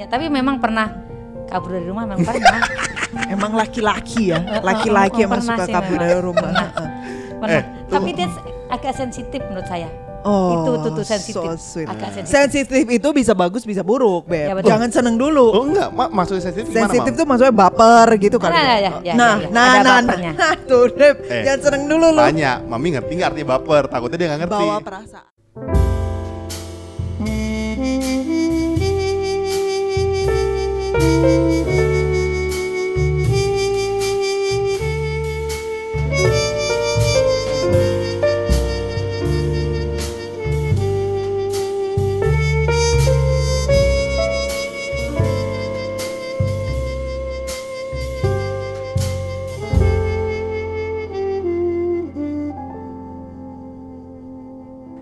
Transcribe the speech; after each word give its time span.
Ya, 0.00 0.08
tapi 0.08 0.32
memang 0.32 0.56
pernah 0.56 0.88
kabur 1.44 1.76
dari 1.76 1.84
rumah 1.84 2.08
memang 2.08 2.24
pernah. 2.24 2.60
Emang 3.34 3.52
laki-laki 3.58 4.30
ya, 4.30 4.38
Eh, 4.38 4.62
laki-laki 4.62 5.20
eh, 5.22 5.26
emang 5.26 5.42
pernah 5.42 5.56
suka 5.58 5.66
kabur 5.66 5.98
dari 5.98 6.20
rumah. 6.22 6.50
Pernah. 7.42 7.58
Eh, 7.58 7.62
tapi 7.90 8.14
dia 8.14 8.30
agak 8.70 8.94
sensitif 8.94 9.42
menurut 9.50 9.66
saya. 9.66 9.90
Oh, 10.22 10.52
itu 10.54 10.70
tuh 10.78 10.90
tuh 10.94 11.04
sensitif. 11.04 11.42
so 11.42 11.58
sweet. 11.58 11.90
Agak 11.90 12.14
sensitif. 12.14 12.30
Sensitif 12.30 12.84
itu 12.86 13.08
bisa 13.10 13.34
bagus 13.34 13.66
bisa 13.66 13.82
buruk, 13.82 14.30
Ya, 14.30 14.54
Beb. 14.54 14.62
betul. 14.62 14.68
Jangan 14.70 14.88
seneng 14.94 15.16
dulu. 15.18 15.46
Oh 15.50 15.64
enggak, 15.66 15.90
ma 15.90 16.06
maksudnya 16.06 16.48
sensitif 16.48 16.70
gimana, 16.70 16.86
Sensitif 16.86 17.12
tuh 17.18 17.26
maksudnya 17.26 17.54
baper 17.56 18.08
gitu 18.14 18.36
kan. 18.38 18.50
Nah, 18.54 18.62
ya, 18.62 18.64
ya, 18.64 18.78
ya, 18.78 19.14
nah, 19.18 19.34
ya, 19.34 19.42
ya. 19.42 19.48
nah, 19.50 19.66
Ada 19.66 19.82
nah, 19.82 19.98
nah, 20.30 20.52
tuh, 20.70 20.84
Beb. 20.94 21.16
Eh, 21.26 21.42
Jangan 21.44 21.60
seneng 21.66 21.82
dulu 21.90 22.06
lu. 22.14 22.20
Tanya, 22.22 22.52
Mami 22.62 22.88
ngerti 22.94 23.12
nggak 23.18 23.28
artinya 23.34 23.48
baper? 23.58 23.82
Takutnya 23.90 24.16
dia 24.22 24.28
nggak 24.30 24.40
ngerti. 24.46 24.64
Bawa 24.70 24.78
perasaan. 24.78 25.29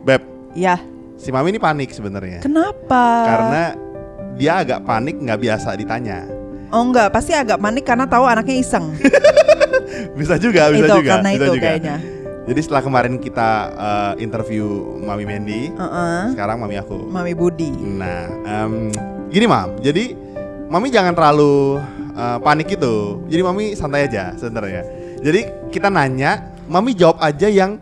Beb, 0.09 0.23
Ya, 0.57 0.81
si 1.21 1.29
Mami 1.29 1.53
ini 1.53 1.61
panik 1.61 1.93
sebenarnya. 1.93 2.41
kenapa? 2.41 3.05
Karena 3.29 3.88
dia 4.39 4.63
agak 4.63 4.87
panik 4.87 5.19
nggak 5.19 5.41
biasa 5.43 5.75
ditanya. 5.75 6.25
Oh 6.71 6.85
enggak, 6.87 7.11
pasti 7.11 7.35
agak 7.35 7.59
panik 7.59 7.83
karena 7.83 8.07
tahu 8.07 8.25
anaknya 8.25 8.57
iseng. 8.63 8.95
Bisa 10.19 10.39
juga, 10.39 10.71
bisa 10.71 10.85
itu 10.85 10.97
juga. 11.01 11.11
karena 11.19 11.31
bisa 11.33 11.39
itu 11.43 11.55
juga. 11.59 11.65
kayaknya. 11.65 11.97
Jadi 12.49 12.61
setelah 12.63 12.83
kemarin 12.87 13.15
kita 13.19 13.51
eh, 13.75 14.13
interview 14.23 14.67
Mami 15.03 15.25
Mandy, 15.27 15.75
Heeh. 15.75 16.23
sekarang 16.33 16.61
Mami 16.63 16.77
aku. 16.79 17.09
Mami 17.09 17.35
Budi. 17.35 17.73
Nah, 17.73 18.31
em, 18.47 18.95
gini 19.33 19.47
Mam, 19.49 19.81
jadi 19.83 20.15
Mami 20.71 20.93
jangan 20.93 21.17
terlalu 21.19 21.83
eh, 22.15 22.39
panik 22.41 22.69
gitu. 22.69 23.27
Jadi 23.27 23.43
Mami 23.43 23.65
santai 23.75 24.07
aja 24.07 24.37
sebenarnya. 24.39 24.87
Jadi 25.19 25.41
kita 25.75 25.89
nanya, 25.91 26.53
Mami 26.69 26.95
jawab 26.95 27.19
aja 27.19 27.49
yang 27.51 27.81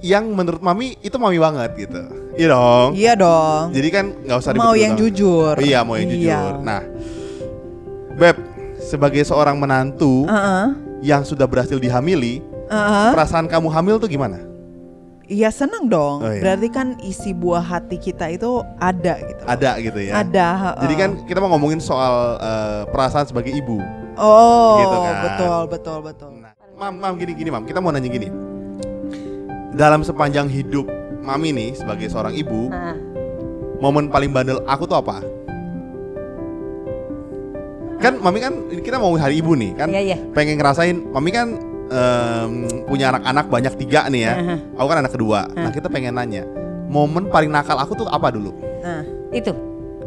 yang 0.00 0.32
menurut 0.32 0.60
Mami 0.60 0.96
itu 1.00 1.16
Mami 1.16 1.36
banget 1.36 1.70
gitu. 1.76 2.02
Iya 2.34 2.48
dong. 2.50 2.88
Iya 2.96 3.12
dong. 3.14 3.64
Jadi 3.72 3.88
kan 3.92 4.04
nggak 4.24 4.38
usah 4.40 4.50
Mau 4.56 4.72
yang 4.72 4.96
banget. 4.96 5.12
jujur. 5.12 5.54
Oh, 5.56 5.62
iya, 5.62 5.84
mau 5.84 5.94
yang 6.00 6.08
Iya. 6.08 6.16
jujur. 6.16 6.52
Nah, 6.64 6.80
Beb, 8.16 8.36
sebagai 8.80 9.22
seorang 9.22 9.56
menantu 9.56 10.24
Heeh. 10.24 10.66
yang 11.00 11.24
sudah 11.24 11.44
berhasil 11.44 11.76
dihamili, 11.76 12.40
Heeh. 12.68 13.08
perasaan 13.12 13.44
kamu 13.44 13.68
hamil 13.68 13.96
tuh 13.96 14.08
gimana? 14.08 14.40
Iya 15.24 15.52
seneng 15.54 15.86
dong. 15.86 16.26
Oh, 16.26 16.26
iya. 16.26 16.42
Berarti 16.42 16.68
kan 16.68 16.98
isi 17.00 17.30
buah 17.30 17.62
hati 17.62 17.96
kita 17.96 18.26
itu 18.28 18.66
ada 18.82 19.14
gitu. 19.20 19.42
Ada 19.46 19.70
gitu 19.78 20.00
ya. 20.02 20.12
Ada. 20.20 20.48
heeh. 20.58 20.80
Jadi 20.82 20.94
kan 20.96 21.10
kita 21.22 21.38
mau 21.38 21.54
ngomongin 21.54 21.78
soal 21.78 22.34
eh, 22.36 22.82
perasaan 22.90 23.30
sebagai 23.30 23.54
ibu. 23.54 23.78
Oh, 24.18 24.76
gitu 24.82 24.96
kan. 24.98 25.14
betul 25.22 25.60
betul 25.70 25.98
betul. 26.02 26.30
Nah, 26.34 26.52
mam, 26.74 26.92
mam 26.98 27.14
gini 27.14 27.32
gini 27.32 27.48
mam, 27.48 27.62
kita 27.62 27.78
mau 27.78 27.94
nanya 27.94 28.10
gini. 28.10 28.49
Dalam 29.70 30.02
sepanjang 30.02 30.50
hidup 30.50 30.86
mami 31.22 31.54
nih 31.54 31.78
sebagai 31.78 32.10
seorang 32.10 32.34
ibu, 32.34 32.70
Nah, 32.72 32.96
momen 33.78 34.10
paling 34.10 34.34
bandel 34.34 34.58
aku 34.66 34.84
tuh 34.88 34.98
apa? 34.98 35.22
Kan 38.00 38.16
mami 38.18 38.40
kan 38.40 38.54
kita 38.80 38.96
mau 38.96 39.12
hari 39.14 39.44
ibu 39.44 39.52
nih 39.52 39.76
kan, 39.76 39.88
Iya, 39.92 40.00
iya. 40.00 40.16
pengen 40.32 40.56
ngerasain. 40.56 40.96
Mami 41.12 41.30
kan 41.30 41.54
em, 41.92 42.52
punya 42.88 43.12
anak-anak 43.12 43.46
banyak 43.52 43.74
tiga 43.76 44.08
nih 44.08 44.22
ya. 44.24 44.34
Aha. 44.40 44.54
Aku 44.80 44.86
kan 44.88 44.98
anak 45.04 45.12
kedua. 45.12 45.46
Nah 45.52 45.68
kita 45.68 45.92
pengen 45.92 46.16
nanya, 46.16 46.48
momen 46.88 47.28
paling 47.28 47.52
nakal 47.52 47.76
aku 47.76 47.92
tuh 47.94 48.08
apa 48.08 48.32
dulu? 48.32 48.56
Nah, 48.80 49.04
itu 49.30 49.52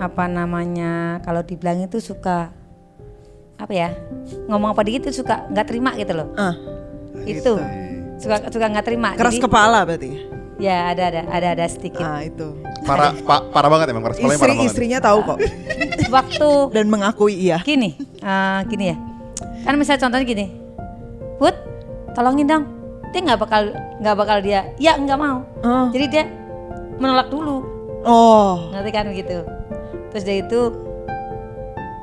apa 0.02 0.26
namanya 0.26 1.22
kalau 1.22 1.46
dibilang 1.46 1.86
itu 1.86 2.02
suka 2.02 2.50
apa 3.62 3.70
ya 3.72 3.90
ngomong 4.50 4.74
apa 4.74 4.82
dikit 4.82 5.08
itu 5.08 5.22
suka 5.24 5.46
nggak 5.54 5.68
terima 5.70 5.94
gitu 5.96 6.18
loh 6.18 6.28
ah, 6.36 6.58
itu 7.24 7.54
suka 8.24 8.48
suka 8.48 8.66
nggak 8.70 8.86
terima 8.86 9.10
keras 9.14 9.36
Jadi, 9.36 9.44
kepala 9.44 9.80
berarti. 9.84 10.12
ya 10.56 10.90
ada 10.90 11.04
ada 11.06 11.22
ada 11.28 11.48
ada 11.54 11.66
sedikit 11.66 12.02
Ah, 12.02 12.22
itu. 12.22 12.56
Parah, 12.84 13.12
pa- 13.18 13.44
parah 13.46 13.68
banget 13.68 13.88
emang 13.90 14.04
keras 14.04 14.18
kepalanya 14.18 14.38
Istri 14.38 14.52
banget. 14.54 14.68
istrinya 14.70 15.00
tahu 15.00 15.20
kok 15.24 15.38
waktu 16.10 16.50
dan 16.76 16.86
mengakui 16.88 17.36
iya. 17.38 17.58
gini 17.62 17.96
eh, 18.18 18.60
gini 18.66 18.86
ya 18.88 18.98
kan 19.62 19.76
misalnya 19.76 20.02
contohnya 20.02 20.26
gini 20.26 20.46
Put 21.34 21.56
tolongin 22.14 22.46
dong 22.46 22.64
dia 23.10 23.22
nggak 23.22 23.40
bakal 23.40 23.62
nggak 23.98 24.16
bakal 24.16 24.38
dia 24.40 24.68
ya 24.78 24.96
nggak 24.96 25.16
mau 25.16 25.44
Oh. 25.62 25.88
jadi 25.90 26.06
dia 26.08 26.24
menolak 26.96 27.28
dulu 27.28 27.64
Oh. 28.04 28.68
ngerti 28.70 28.92
kan 28.92 29.06
gitu 29.10 29.48
terus 30.10 30.24
dari 30.24 30.42
itu 30.42 30.60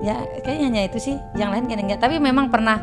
ya 0.00 0.16
kayaknya 0.40 0.66
hanya 0.66 0.82
itu 0.86 0.98
sih 0.98 1.16
yang 1.34 1.52
lain 1.52 1.64
kayaknya 1.64 1.84
enggak 1.86 2.00
tapi 2.00 2.16
memang 2.16 2.48
pernah 2.48 2.80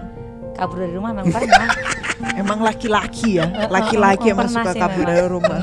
kabur 0.54 0.78
dari 0.80 0.94
rumah 0.94 1.12
memang 1.12 1.34
pernah 1.34 1.66
Emang 2.33 2.59
laki-laki 2.59 3.38
ya, 3.38 3.45
Eh, 3.47 3.67
laki-laki 3.67 4.28
eh, 4.28 4.33
emang 4.33 4.47
pernah 4.47 4.63
suka 4.66 4.72
kabur 4.75 5.03
dari 5.05 5.28
rumah. 5.28 5.57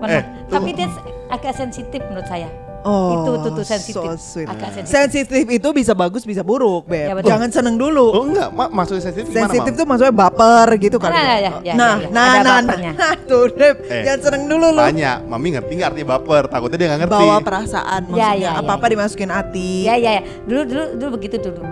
Pernah. 0.00 0.10
Eh, 0.10 0.22
tapi 0.46 0.70
dia 0.72 0.88
agak 1.28 1.52
sensitif 1.54 2.00
menurut 2.04 2.26
saya 2.26 2.48
Oh, 2.80 3.12
itu 3.12 3.30
tuh 3.36 3.50
tuh 3.52 3.66
sensitif 3.68 4.00
so 4.00 4.16
sweet. 4.16 4.48
agak 4.48 4.72
sensitif 4.72 4.88
Sensitif 4.88 5.44
itu 5.52 5.68
bisa 5.70 5.92
bagus 5.92 6.24
bisa 6.24 6.40
buruk, 6.40 6.88
Beb. 6.88 7.06
Ya, 7.06 7.14
betul. 7.14 7.28
Jangan 7.28 7.48
seneng 7.52 7.76
dulu. 7.76 8.08
Oh 8.08 8.24
enggak, 8.24 8.48
ma 8.48 8.72
maksudnya 8.72 9.04
sensitif 9.04 9.28
gimana 9.28 9.52
Sensitif 9.52 9.72
tuh 9.76 9.84
maksudnya 9.84 10.14
baper 10.16 10.68
gitu 10.80 10.96
kan. 10.96 11.12
Nah, 11.12 11.20
ya, 11.20 11.28
ya, 11.28 11.36
ya, 11.60 11.74
nah, 11.76 11.92
ya, 11.92 12.00
ya. 12.00 12.08
nah, 12.08 12.24
Ada 12.24 12.40
nah, 12.40 12.56
bapernya. 12.56 12.92
nah, 12.96 13.12
tuh, 13.20 13.44
Beb. 13.60 13.76
Eh, 13.84 14.00
Jangan 14.00 14.20
seneng 14.24 14.42
dulu 14.48 14.66
lu. 14.72 14.80
Tanya, 14.80 15.12
mami 15.20 15.48
ngerti 15.52 15.72
nggak 15.76 15.88
artinya 15.92 16.08
baper? 16.10 16.42
Takutnya 16.48 16.76
dia 16.80 16.88
nggak 16.88 17.00
ngerti. 17.04 17.20
Bawa 17.20 17.36
perasaan 17.38 18.00
Ya, 18.00 18.08
maksudnya. 18.08 18.32
ya, 18.32 18.48
ya, 18.48 18.50
Apa-apa 18.56 18.84
ya. 18.84 18.90
dimasukin 18.96 19.28
hati. 19.30 19.70
ya 19.84 19.94
ya 19.94 20.10
ya 20.16 20.22
dulu 20.48 20.60
dulu 20.64 20.84
dulu 20.96 21.08
begitu 21.20 21.36
dulu 21.38 21.62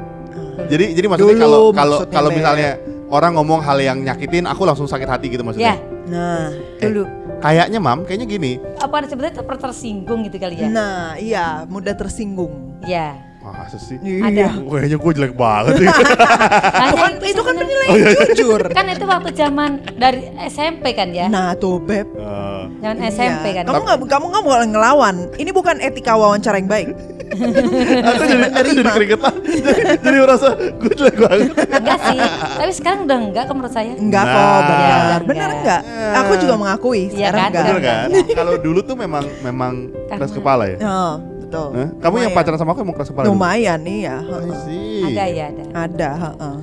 Jadi 0.68 0.84
jadi 0.92 1.06
maksudnya 1.08 1.36
kalau 1.40 1.60
kalau 1.72 1.98
kalau 2.04 2.30
misalnya 2.30 2.70
orang 3.08 3.32
ngomong 3.34 3.60
hal 3.60 3.78
yang 3.78 3.98
nyakitin, 3.98 4.44
aku 4.44 4.62
langsung 4.62 4.84
sakit 4.84 5.04
hati 5.04 5.26
gitu 5.28 5.40
ya 5.40 5.46
maksudnya. 5.46 5.76
Nah, 6.06 6.48
dulu 6.78 7.04
Kayaknya 7.38 7.78
mam, 7.78 8.02
kayaknya 8.02 8.26
gini. 8.26 8.52
apa 8.76 9.06
sebenarnya 9.06 9.38
ter- 9.38 9.62
tersinggung 9.62 10.26
gitu 10.26 10.36
kali 10.36 10.58
ya 10.58 10.66
nah, 10.66 11.14
iya, 11.14 11.46
mudah 11.64 11.94
tersinggung. 11.94 12.74
ya 12.82 13.14
Masa 13.38 13.78
sih? 13.78 13.96
Ada. 13.96 14.60
Kayaknya 14.60 14.98
gue 14.98 15.12
jelek 15.14 15.32
banget. 15.32 15.80
ya. 15.80 15.88
Kan 16.98 17.16
itu 17.16 17.26
itu 17.32 17.40
kan 17.40 17.54
penilaian 17.56 17.96
jujur. 18.28 18.60
kan 18.68 18.84
itu 18.84 19.04
waktu 19.08 19.30
zaman 19.32 19.70
dari 19.96 20.20
SMP 20.50 20.92
kan 20.92 21.08
ya 21.08 21.32
Nah, 21.32 21.56
tuh, 21.56 21.80
Beb. 21.80 22.04
Eh, 22.12 22.62
zaman 22.82 22.96
Iya. 22.98 23.08
SMP 23.08 23.56
kan 23.56 23.64
Kamu 23.64 23.80
nggak 23.80 23.98
kamu 24.04 24.24
nggak 24.28 24.44
boleh 24.44 24.66
ngelawan. 24.68 25.16
Ini 25.32 25.50
bukan 25.50 25.80
etika 25.80 26.12
wawancara 26.12 26.60
yang 26.60 26.68
baik. 26.68 26.92
Aku 27.28 28.22
jadi 28.24 28.42
aku 28.48 28.70
jadi 28.72 28.90
keringetan. 28.90 29.34
jadi, 29.44 29.80
jadi 29.98 30.16
merasa 30.18 30.48
gue 30.54 30.92
jelek 30.92 31.16
banget. 31.18 31.48
enggak 31.68 31.98
sih 32.02 32.18
tapi 32.54 32.72
sekarang 32.72 33.00
udah 33.04 33.18
enggak 33.20 33.44
ke 33.44 33.52
menurut 33.52 33.72
saya 33.72 33.92
Enggak 33.94 34.24
Nah. 34.24 34.34
kok, 34.34 34.60
benar. 34.64 34.88
Ya, 34.88 35.18
benar 35.22 35.48
enggak. 35.54 35.80
Aku 36.16 36.32
juga 36.36 36.54
mengakui 36.56 37.02
Iya 37.06 37.28
sekarang 37.30 37.38
kan, 37.38 37.48
enggak. 37.50 37.62
Enggak, 37.68 37.80
kan? 37.82 38.08
enggak. 38.08 38.26
Kalau 38.34 38.54
dulu 38.56 38.80
tuh 38.80 38.96
memang 38.96 39.24
memang 39.40 39.72
keras 40.08 40.30
kepala 40.30 40.64
ya. 40.66 40.78
Oh, 40.80 41.14
betul. 41.38 41.68
Hah? 41.74 41.88
Kamu 41.98 42.14
yang 42.16 42.30
Lumayan. 42.30 42.36
pacaran 42.36 42.58
sama 42.58 42.70
aku 42.72 42.80
emang 42.80 42.96
keras 42.96 43.08
kepala 43.08 43.24
dulu? 43.24 43.34
Lumayan 43.34 43.78
nih 43.80 43.98
ya. 44.04 44.16
See. 44.62 45.02
ada 45.06 45.24
ya 45.26 45.44
ada 45.46 45.62
Ada, 45.74 46.10
heeh. 46.18 46.56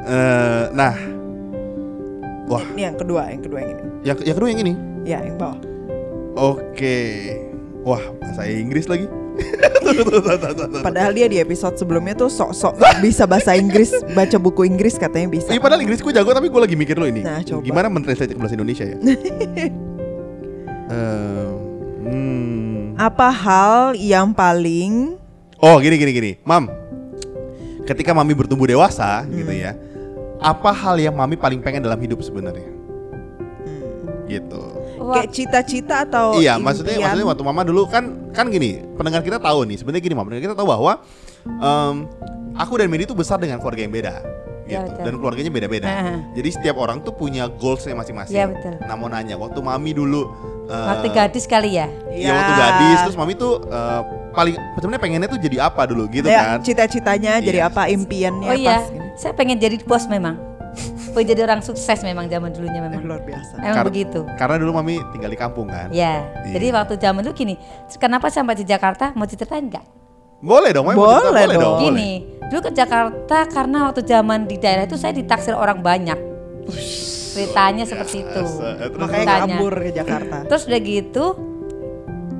Eh, 0.00 0.64
nah, 0.72 0.94
wah, 2.46 2.64
Ini 2.70 2.82
yang 2.84 2.96
kedua, 2.96 3.22
yang 3.28 3.42
kedua 3.42 3.58
yang 3.60 3.70
ini. 3.70 3.82
yang, 4.02 4.16
yang 4.18 4.34
kedua 4.34 4.48
yang 4.48 4.60
ini. 4.60 4.72
Ya, 5.02 5.18
yang 5.20 5.36
bawah. 5.36 5.58
Oke. 6.36 6.98
Wah, 7.80 8.00
bahasa 8.16 8.44
Inggris 8.44 8.84
lagi. 8.84 9.08
Padahal 10.80 11.12
dia 11.12 11.26
di 11.26 11.38
episode 11.38 11.74
sebelumnya 11.76 12.14
tuh 12.14 12.30
sok-sok 12.30 12.74
bisa 13.00 13.24
bahasa 13.24 13.56
Inggris, 13.56 13.90
baca 14.12 14.36
buku 14.36 14.66
Inggris 14.66 14.96
katanya 14.96 15.32
bisa. 15.32 15.50
Iya 15.50 15.60
padahal 15.60 15.82
Inggris 15.82 16.00
gue 16.00 16.12
jago 16.12 16.30
tapi 16.30 16.46
gue 16.48 16.60
lagi 16.60 16.76
mikir 16.76 16.96
lo 16.96 17.06
ini. 17.06 17.22
Nah, 17.24 17.42
coba. 17.42 17.62
Gimana 17.62 17.86
mentranslate 17.88 18.34
ke 18.34 18.40
bahasa 18.40 18.54
Indonesia 18.54 18.84
ya? 18.86 18.96
Ehm, 20.90 21.54
hmm. 22.02 22.78
Apa 22.98 23.30
hal 23.30 23.94
yang 23.94 24.34
paling 24.34 25.14
Oh 25.62 25.78
gini 25.78 26.00
gini 26.00 26.10
gini, 26.10 26.32
Mam. 26.42 26.66
Ketika 27.86 28.10
Mami 28.10 28.34
bertumbuh 28.34 28.66
dewasa 28.66 29.22
Hmm. 29.22 29.38
gitu 29.38 29.52
ya, 29.54 29.76
apa 30.40 30.72
hal 30.72 30.98
yang 30.98 31.14
Mami 31.14 31.36
paling 31.36 31.60
pengen 31.62 31.84
dalam 31.84 32.00
hidup 32.00 32.18
sebenarnya? 32.24 32.66
Gitu. 34.26 34.62
Wah, 35.00 35.14
kayak 35.16 35.28
cita-cita 35.32 36.04
atau 36.04 36.36
iya, 36.36 36.54
maksudnya 36.56 36.94
impian? 36.94 37.08
maksudnya 37.08 37.26
waktu 37.26 37.42
Mama 37.42 37.62
dulu 37.64 37.88
kan 37.88 38.04
kan 38.30 38.46
gini, 38.46 38.84
pendengar 38.94 39.24
kita 39.24 39.40
tahu 39.40 39.64
nih, 39.64 39.76
sebenarnya 39.76 40.02
gini, 40.04 40.14
Mam, 40.14 40.24
pendengar 40.24 40.44
kita 40.46 40.56
tahu 40.56 40.68
bahwa 40.68 40.92
em, 41.46 41.94
aku 42.52 42.72
dan 42.76 42.86
Medi 42.86 43.04
itu 43.04 43.16
besar 43.16 43.36
dengan 43.36 43.56
keluarga 43.58 43.80
yang 43.80 43.90
beda 43.90 44.14
Iya, 44.70 44.86
gitu. 44.86 44.90
betul. 44.92 45.02
Dan 45.02 45.14
keluarganya 45.18 45.50
beda-beda. 45.50 45.88
Heeh. 45.88 46.16
Jadi 46.36 46.48
setiap 46.54 46.76
orang 46.78 47.02
tuh 47.02 47.10
punya 47.10 47.50
goalsnya 47.50 47.90
masing-masing. 47.90 48.38
Iya, 48.38 48.46
betul. 48.46 48.78
Nah 48.78 48.94
mau 48.94 49.08
nanya, 49.08 49.34
waktu 49.34 49.58
mami 49.58 49.90
dulu 49.90 50.30
eh, 50.70 50.86
Waktu 50.86 51.10
gadis 51.10 51.44
kali 51.44 51.74
ya. 51.74 51.90
ya 52.08 52.30
waktu 52.30 52.52
gadis, 52.54 52.98
terus 53.02 53.16
mami 53.18 53.34
tuh 53.34 53.66
eh, 53.66 54.00
paling 54.30 54.54
sebenarnya 54.78 55.02
pengennya 55.02 55.26
tuh 55.26 55.40
jadi 55.40 55.66
apa 55.66 55.90
dulu 55.90 56.06
gitu 56.06 56.30
Ya, 56.30 56.54
kan? 56.54 56.62
cita-citanya 56.62 57.42
jadi 57.42 57.66
Iya. 57.66 57.66
apa 57.66 57.90
impiannya 57.90 58.46
Oh 58.46 58.54
iya, 58.54 58.68
pas 58.78 58.86
gini. 58.86 59.06
saya 59.18 59.32
pengen 59.34 59.58
jadi 59.58 59.74
bos 59.82 60.06
memang. 60.06 60.38
Pengen 61.10 61.28
jadi 61.28 61.42
orang 61.44 61.60
sukses 61.60 61.98
memang 62.00 62.26
zaman 62.26 62.50
dulunya 62.50 62.78
Eh, 62.78 62.84
memang. 62.84 63.02
luar 63.02 63.20
biasa. 63.20 63.58
Emang 63.58 63.76
Kar- 63.76 63.86
begitu. 63.86 64.20
Karena 64.34 64.56
dulu 64.56 64.70
mami 64.72 64.98
tinggal 65.10 65.28
di 65.28 65.36
kampung 65.36 65.66
kan. 65.66 65.90
Ya, 65.90 66.24
Iya. 66.42 66.54
jadi 66.54 66.66
waktu 66.72 66.94
zaman 66.96 67.20
dulu 67.20 67.34
gini, 67.34 67.54
kenapa 67.94 68.26
sampai 68.28 68.54
di 68.54 68.62
Jakarta 68.62 69.12
mau 69.12 69.24
diceritain 69.24 69.64
nggak? 69.64 69.84
Boleh 70.40 70.70
dong, 70.70 70.86
Mami 70.86 70.96
mau 70.96 71.04
cerita? 71.10 71.28
Boleh 71.28 71.44
boleh 71.44 71.56
dong. 71.58 71.78
Gini, 71.82 72.10
dulu 72.46 72.60
ke 72.62 72.72
Jakarta 72.72 73.38
karena 73.46 73.78
waktu 73.84 74.00
zaman 74.02 74.38
di 74.44 74.56
daerah 74.56 74.84
itu 74.84 74.96
saya 74.96 75.12
ditaksir 75.12 75.52
orang 75.52 75.78
banyak. 75.80 76.16
Ceritanya 77.30 77.84
seperti 77.84 78.16
itu. 78.20 78.40
Eh, 78.40 78.74
terus- 78.80 78.98
Makanya 78.98 79.20
Ceritanya. 79.20 79.54
kabur 79.54 79.72
ke 79.76 79.90
Jakarta. 79.92 80.36
Terus 80.44 80.62
udah 80.64 80.80
gitu, 80.80 81.24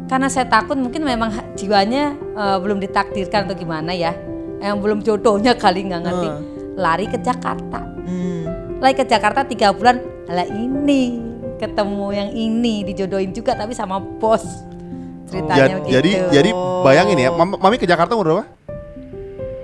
karena 0.07 0.27
saya 0.27 0.47
takut 0.47 0.75
mungkin 0.75 1.03
memang 1.03 1.29
jiwanya 1.55 2.05
eh, 2.33 2.59
belum 2.59 2.81
ditakdirkan 2.81 3.47
atau 3.47 3.55
gimana 3.55 3.93
ya, 3.93 4.17
yang 4.59 4.81
belum 4.81 5.01
jodohnya 5.01 5.55
kali 5.55 5.85
nggak 5.85 6.03
ngerti, 6.03 6.29
Hmm. 6.29 6.43
lari 6.75 7.05
ke 7.05 7.19
Jakarta. 7.19 7.85
Hmm. 8.01 8.50
Lari 8.81 8.95
ke 8.95 9.05
Jakarta 9.05 9.45
tiga 9.45 9.71
bulan, 9.71 10.01
lah 10.25 10.49
ini 10.49 11.21
ketemu 11.57 12.07
yang 12.11 12.31
ini 12.33 12.81
dijodohin 12.83 13.31
juga 13.31 13.53
tapi 13.53 13.77
sama 13.77 14.01
bos. 14.01 14.41
Ceritanya 15.29 15.57
Ja- 15.61 15.77
begitu. 15.79 15.93
jadi 15.93 16.11
jadi 16.33 16.51
bayangin 16.83 17.19
ya, 17.19 17.31
Mam- 17.31 17.61
mami 17.61 17.77
ke 17.77 17.85
Jakarta 17.85 18.17
umur 18.17 18.27
berapa? 18.27 18.45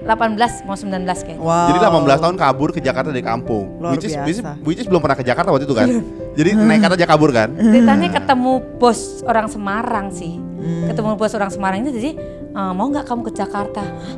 18 0.06 0.62
mau 0.62 0.78
19 0.78 1.02
kayaknya. 1.18 1.42
Wow. 1.42 1.66
Jadi 1.66 1.78
18 1.82 2.20
tahun 2.22 2.36
kabur 2.38 2.68
ke 2.70 2.78
Jakarta 2.78 3.10
dari 3.10 3.26
kampung. 3.26 3.82
Luar 3.82 3.90
which 3.90 4.06
is, 4.06 4.14
biasa. 4.14 4.22
which 4.22 4.38
is- 4.38 4.46
which 4.62 4.78
is 4.78 4.86
belum 4.86 5.02
pernah 5.02 5.18
ke 5.18 5.26
Jakarta 5.26 5.50
waktu 5.50 5.66
itu 5.66 5.74
kan. 5.74 5.88
Jadi 6.36 6.50
nekat 6.54 6.90
aja 6.94 7.06
kabur 7.08 7.34
kan. 7.34 7.50
Ceritanya 7.50 8.08
ketemu 8.12 8.52
bos 8.78 9.00
orang 9.26 9.50
Semarang 9.50 10.14
sih. 10.14 10.38
Hmm. 10.38 10.86
Ketemu 10.86 11.18
bos 11.18 11.32
orang 11.34 11.50
Semarang 11.50 11.82
itu 11.82 11.90
jadi 11.90 12.10
"Eh, 12.52 12.72
mau 12.72 12.86
nggak 12.86 13.02
kamu 13.02 13.26
ke 13.26 13.32
Jakarta? 13.34 13.82
Hah, 13.82 14.14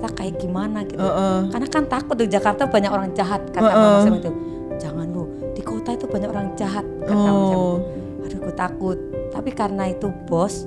Jakarta 0.00 0.16
kayak 0.16 0.34
gimana 0.40 0.78
gitu. 0.82 0.96
Heeh. 0.98 1.38
Karena 1.52 1.66
kan 1.68 1.84
takut 1.84 2.16
di 2.16 2.24
Jakarta 2.24 2.62
banyak 2.64 2.88
orang 2.88 3.12
jahat 3.12 3.44
kata 3.52 3.60
Heeh. 3.62 3.76
mama 3.76 3.98
saya 4.00 4.16
itu. 4.16 4.32
Jangan 4.80 5.06
lu 5.12 5.22
di 5.52 5.60
kota 5.60 5.90
itu 5.92 6.06
banyak 6.08 6.28
orang 6.30 6.46
jahat 6.56 6.84
kata 7.04 7.12
mama 7.12 7.28
saya 7.28 7.36
Oh. 7.36 7.52
itu. 7.52 7.64
Aduh 8.24 8.38
gue 8.40 8.54
takut. 8.56 8.98
Tapi 9.30 9.50
karena 9.52 9.84
itu 9.86 10.08
bos, 10.24 10.64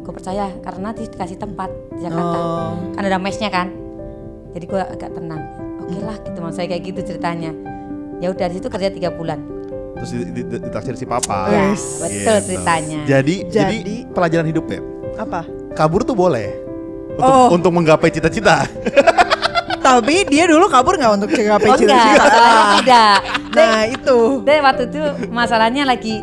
gue 0.00 0.12
percaya 0.14 0.54
karena 0.62 0.94
dikasih 0.94 1.34
tempat 1.34 1.68
di 1.92 2.00
Jakarta. 2.00 2.38
Oh. 2.38 2.72
Kan 2.94 3.02
ada 3.02 3.18
mesnya 3.18 3.50
kan. 3.50 3.74
Jadi 4.54 4.64
gue 4.64 4.78
agak 4.80 5.10
tenang. 5.12 5.42
Oke 5.82 5.98
lah 5.98 6.16
gitu 6.16 6.38
maksud 6.38 6.56
saya 6.56 6.68
kayak 6.68 6.82
gitu 6.84 7.00
ceritanya. 7.04 7.50
Ya 8.16 8.30
udah 8.30 8.46
di 8.46 8.54
situ 8.54 8.70
kerja 8.70 8.88
tiga 8.88 9.10
bulan. 9.10 9.42
Terus 9.96 10.10
di- 10.14 10.30
di- 10.30 10.46
di- 10.46 10.62
ditaksir 10.62 10.94
si 10.94 11.04
papa. 11.04 11.50
Ya, 11.50 11.74
Yes. 11.74 11.82
betul 11.98 12.14
Gitu. 12.38 12.46
ceritanya. 12.46 13.00
Jadi, 13.04 13.34
jadi 13.48 13.76
Jadi- 13.76 14.02
pelajaran 14.08 14.46
hidup 14.46 14.64
ya. 14.68 14.80
Apa? 15.16 15.42
Kabur 15.74 16.04
tuh 16.04 16.14
boleh. 16.14 16.65
Untuk, 17.16 17.24
Oh. 17.24 17.48
untuk 17.50 17.72
menggapai 17.72 18.08
cita-cita. 18.08 18.68
Tapi 19.78 20.26
dia 20.26 20.44
dulu 20.44 20.66
kabur 20.66 20.98
nggak 20.98 21.12
untuk 21.14 21.30
capai 21.30 21.46
Oh 21.64 21.72
enggak, 21.72 21.80
cita-cita? 21.80 22.18
masalahnya 22.20 22.64
tidak. 22.76 23.18
Nah 23.56 23.82
itu. 23.88 24.18
Dan 24.44 24.60
waktu 24.60 24.82
itu 24.84 25.00
masalahnya 25.28 25.82
lagi 25.82 26.20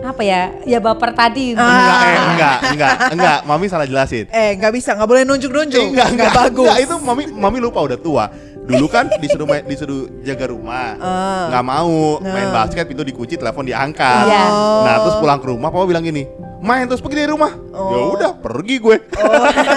apa 0.00 0.20
ya? 0.20 0.50
Ya 0.64 0.78
baper 0.78 1.12
tadi. 1.12 1.54
Ah. 1.54 1.62
enggak, 1.62 2.00
eh, 2.02 2.24
enggak, 2.26 2.56
enggak, 2.66 2.94
enggak. 3.12 3.38
Mami 3.44 3.66
salah 3.68 3.86
jelasin. 3.86 4.26
Eh 4.26 4.58
nggak 4.58 4.72
bisa, 4.72 4.90
nggak 4.92 5.06
boleh 5.06 5.22
nunjuk-nunjuk. 5.22 5.80
Eh, 5.80 5.90
enggak, 5.92 6.08
enggak, 6.10 6.32
bagus. 6.34 6.66
enggak, 6.66 6.78
itu 6.82 6.94
mami 6.98 7.22
mami 7.28 7.58
lupa 7.58 7.78
udah 7.80 7.94
tua. 7.96 8.26
Dulu 8.58 8.88
kan 8.88 9.06
disuruh 9.14 9.44
main, 9.44 9.60
disuruh 9.62 10.08
jaga 10.20 10.48
rumah, 10.48 10.96
Ah. 10.96 11.46
nggak 11.46 11.62
mau 11.62 11.94
main 12.18 12.48
Nah. 12.48 12.54
basket 12.58 12.84
pintu 12.84 13.04
dikunci 13.04 13.36
telepon 13.36 13.62
diangkat. 13.62 14.24
Iya. 14.24 14.44
Nah 14.82 14.94
terus 14.98 15.16
pulang 15.20 15.38
ke 15.38 15.46
rumah 15.46 15.68
papa 15.68 15.84
bilang 15.84 16.02
gini, 16.02 16.24
main 16.64 16.88
terus 16.88 16.98
pergi 16.98 17.16
dari 17.20 17.30
rumah. 17.30 17.52
Ya 17.52 17.98
udah 18.10 18.30
pergi 18.34 18.76
gue. 18.80 18.96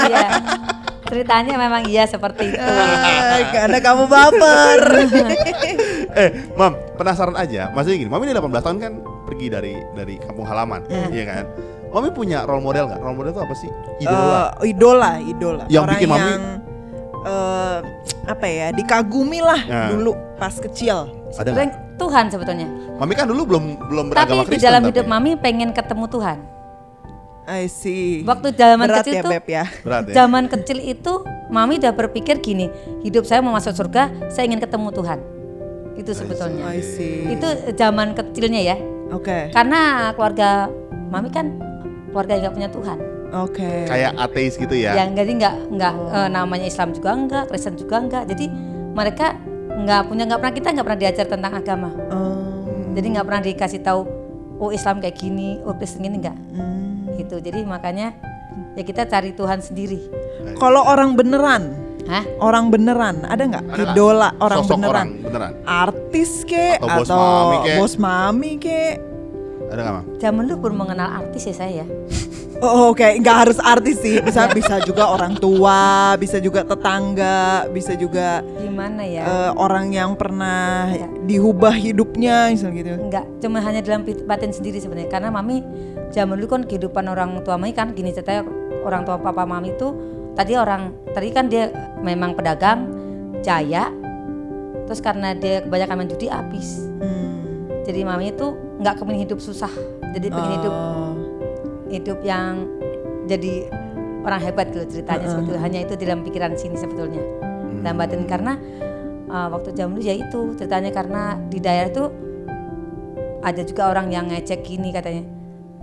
Iya. 0.07 0.27
Ceritanya 1.07 1.55
memang 1.55 1.87
iya 1.87 2.03
seperti 2.03 2.51
itu. 2.51 2.59
Ah, 2.59 3.39
karena 3.47 3.79
kamu 3.79 4.11
baper. 4.11 4.81
eh, 6.19 6.29
mam, 6.51 6.75
penasaran 6.95 7.31
aja. 7.33 7.71
Maksudnya 7.71 7.97
gini, 7.97 8.11
mami 8.11 8.27
ini 8.27 8.35
18 8.35 8.43
tahun 8.59 8.77
kan 8.77 8.93
pergi 9.23 9.47
dari 9.47 9.73
dari 9.95 10.19
kampung 10.19 10.43
halaman, 10.43 10.83
iya 11.07 11.23
kan? 11.23 11.43
Mami 11.87 12.11
punya 12.11 12.43
role 12.43 12.59
model 12.59 12.91
nggak? 12.91 12.99
Role 12.99 13.15
model 13.15 13.31
itu 13.31 13.39
apa 13.39 13.55
sih? 13.55 13.71
Idola. 14.03 14.41
Eh, 14.59 14.67
idola, 14.67 15.11
idola. 15.17 15.63
Yang 15.71 15.83
Orang 15.83 15.93
bikin 15.95 16.07
mami- 16.11 16.27
yang 16.27 16.43
eh, 17.23 17.77
apa 18.27 18.45
ya 18.45 18.67
dikagumi 18.75 19.39
lah 19.39 19.61
Nah. 19.63 19.87
dulu 19.95 20.11
pas 20.35 20.51
kecil. 20.53 21.07
Ada 21.31 21.71
Tuhan 21.95 22.27
sebetulnya. 22.27 22.67
Mami 22.99 23.15
kan 23.15 23.25
dulu 23.25 23.47
belum 23.47 23.63
belum 23.87 24.05
Tapi 24.07 24.13
beragama 24.13 24.41
di 24.43 24.47
Kristen. 24.51 24.67
dalam 24.67 24.81
tapi. 24.83 24.89
hidup 24.91 25.05
mami 25.07 25.31
pengen 25.39 25.71
ketemu 25.71 26.05
Tuhan. 26.11 26.37
I 27.47 27.71
see. 27.71 28.27
Waktu 28.27 28.51
zaman 28.59 28.91
Berat 28.91 29.07
kecil 29.07 29.13
ya 29.15 29.23
tuh, 29.23 29.31
Beb 29.31 29.45
ya. 29.47 29.65
Berat 29.87 30.03
ya. 30.11 30.13
zaman 30.19 30.43
kecil 30.51 30.77
itu 30.83 31.23
mami 31.47 31.79
udah 31.79 31.95
berpikir 31.95 32.43
gini, 32.43 32.67
hidup 33.07 33.23
saya 33.23 33.39
mau 33.39 33.55
masuk 33.55 33.71
surga, 33.71 34.11
saya 34.27 34.51
ingin 34.51 34.59
ketemu 34.59 34.91
Tuhan. 34.91 35.19
Itu 35.95 36.11
sebetulnya. 36.11 36.67
I 36.67 36.83
see. 36.83 37.31
Itu 37.31 37.47
zaman 37.79 38.13
kecilnya 38.13 38.61
ya. 38.61 38.77
Oke. 39.15 39.49
Karena 39.55 40.11
keluarga 40.13 40.67
mami 41.07 41.31
kan 41.31 41.55
keluarga 42.11 42.35
yang 42.35 42.51
gak 42.51 42.55
punya 42.59 42.69
Tuhan. 42.69 42.97
Oke. 43.47 43.71
Kayak 43.87 44.11
ateis 44.19 44.59
gitu 44.59 44.75
ya. 44.75 44.99
Yang 44.99 45.09
jadi 45.23 45.31
nggak 45.39 45.55
nggak 45.71 45.93
eh, 46.11 46.29
namanya 46.31 46.67
Islam 46.67 46.91
juga 46.91 47.09
enggak, 47.15 47.43
Kristen 47.47 47.79
juga 47.79 47.95
enggak. 48.03 48.23
Jadi 48.27 48.45
mereka 48.91 49.39
nggak 49.77 50.01
punya 50.11 50.23
nggak 50.27 50.39
pernah 50.43 50.55
kita 50.55 50.67
nggak 50.75 50.85
pernah 50.85 50.99
diajar 50.99 51.25
tentang 51.31 51.53
agama. 51.55 51.89
Oh. 52.11 52.67
Jadi 52.91 53.07
nggak 53.15 53.25
pernah 53.27 53.41
dikasih 53.43 53.81
tahu 53.83 54.01
oh 54.57 54.71
Islam 54.75 54.99
kayak 54.99 55.15
gini, 55.15 55.59
oh 55.63 55.75
Kristen 55.75 56.03
gini 56.03 56.19
enggak. 56.19 56.37
Hmm. 56.55 56.86
Gitu. 57.27 57.43
Jadi 57.43 57.59
makanya 57.63 58.15
ya 58.73 58.83
kita 58.83 59.03
cari 59.03 59.31
Tuhan 59.31 59.59
sendiri. 59.59 59.99
Kalau 60.55 60.81
orang 60.81 61.13
beneran, 61.13 61.75
Hah? 62.07 62.23
orang 62.39 62.71
beneran 62.71 63.21
ada 63.21 63.43
nggak 63.43 63.63
nggak? 63.67 63.91
idola 63.91 64.31
orang 64.39 64.59
Sosok 64.63 64.73
beneran? 64.73 64.95
orang 64.95 65.09
beneran. 65.21 65.51
Artis 65.67 66.31
ke 66.41 66.79
Atau 66.79 66.87
atau, 66.87 66.97
bos 66.97 67.11
mami 67.11 67.57
kek? 67.59 67.75
bos 67.77 67.93
mami 67.99 68.51
ke? 68.57 68.81
Ada 69.67 69.79
nggak 69.83 69.93
mam? 69.93 70.05
Zaman 70.17 70.43
dulu 70.47 70.57
belum 70.63 70.77
mengenal 70.79 71.09
artis 71.19 71.43
ya 71.43 71.55
saya. 71.57 71.85
Oh, 72.57 72.89
Oke, 72.89 73.05
nggak 73.21 73.37
harus 73.37 73.61
artis 73.61 74.01
sih. 74.01 74.17
Bisa 74.17 74.49
bisa 74.49 74.81
juga 74.81 75.05
orang 75.05 75.37
tua, 75.37 76.17
bisa 76.17 76.41
juga 76.41 76.65
tetangga, 76.65 77.69
bisa 77.69 77.93
juga 77.93 78.41
Gimana 78.57 79.05
ya? 79.05 79.21
eh, 79.21 79.51
orang 79.53 79.93
yang 79.93 80.17
pernah 80.17 80.89
Iya. 80.89 81.05
diubah 81.21 81.77
hidupnya, 81.77 82.49
misal 82.49 82.73
gitu. 82.73 82.97
Enggak, 82.97 83.29
cuma 83.37 83.61
hanya 83.61 83.85
dalam 83.85 84.01
batin 84.25 84.49
sendiri 84.49 84.81
sebenarnya. 84.81 85.05
Karena 85.05 85.29
mami 85.29 85.61
zaman 86.13 86.39
dulu 86.39 86.47
kan 86.59 86.61
kehidupan 86.65 87.05
orang 87.07 87.35
tua 87.43 87.59
mami 87.59 87.75
kan 87.75 87.91
gini 87.91 88.15
ceritanya 88.15 88.47
orang 88.83 89.03
tua 89.03 89.19
papa 89.19 89.43
mami 89.43 89.75
itu 89.75 89.91
tadi 90.37 90.55
orang 90.55 90.93
tadi 91.11 91.27
kan 91.33 91.51
dia 91.51 91.69
memang 91.99 92.33
pedagang 92.37 92.87
jaya. 93.43 93.91
Terus 94.87 95.03
karena 95.03 95.35
dia 95.35 95.59
kebanyakan 95.67 95.95
main 95.99 96.09
judi 96.09 96.31
habis. 96.31 96.87
Hmm. 97.03 97.67
Jadi 97.83 98.07
mami 98.07 98.31
itu 98.31 98.55
nggak 98.79 99.03
kepingin 99.03 99.27
hidup 99.27 99.39
susah. 99.43 99.71
Jadi 100.15 100.27
pengen 100.31 100.51
hidup 100.63 100.73
Oh. 100.73 101.13
hidup 101.87 102.19
yang 102.23 102.67
jadi 103.27 103.67
orang 104.27 104.43
hebat 104.43 104.71
gitu 104.75 104.99
ceritanya 104.99 105.27
sebetulnya 105.31 105.61
hanya 105.63 105.79
itu 105.87 105.93
dalam 105.95 106.19
pikiran 106.23 106.51
sini 106.59 106.75
sebetulnya 106.75 107.23
dalam 107.79 107.95
batin 107.95 108.27
karena 108.27 108.59
uh, 109.31 109.47
waktu 109.51 109.71
jam 109.71 109.95
dulu 109.95 110.03
ya 110.03 110.19
itu 110.19 110.51
ceritanya 110.59 110.91
karena 110.91 111.39
di 111.47 111.59
daerah 111.63 111.87
itu 111.87 112.05
ada 113.39 113.61
juga 113.63 113.83
orang 113.95 114.11
yang 114.11 114.27
ngecek 114.27 114.67
gini 114.67 114.91
katanya 114.91 115.23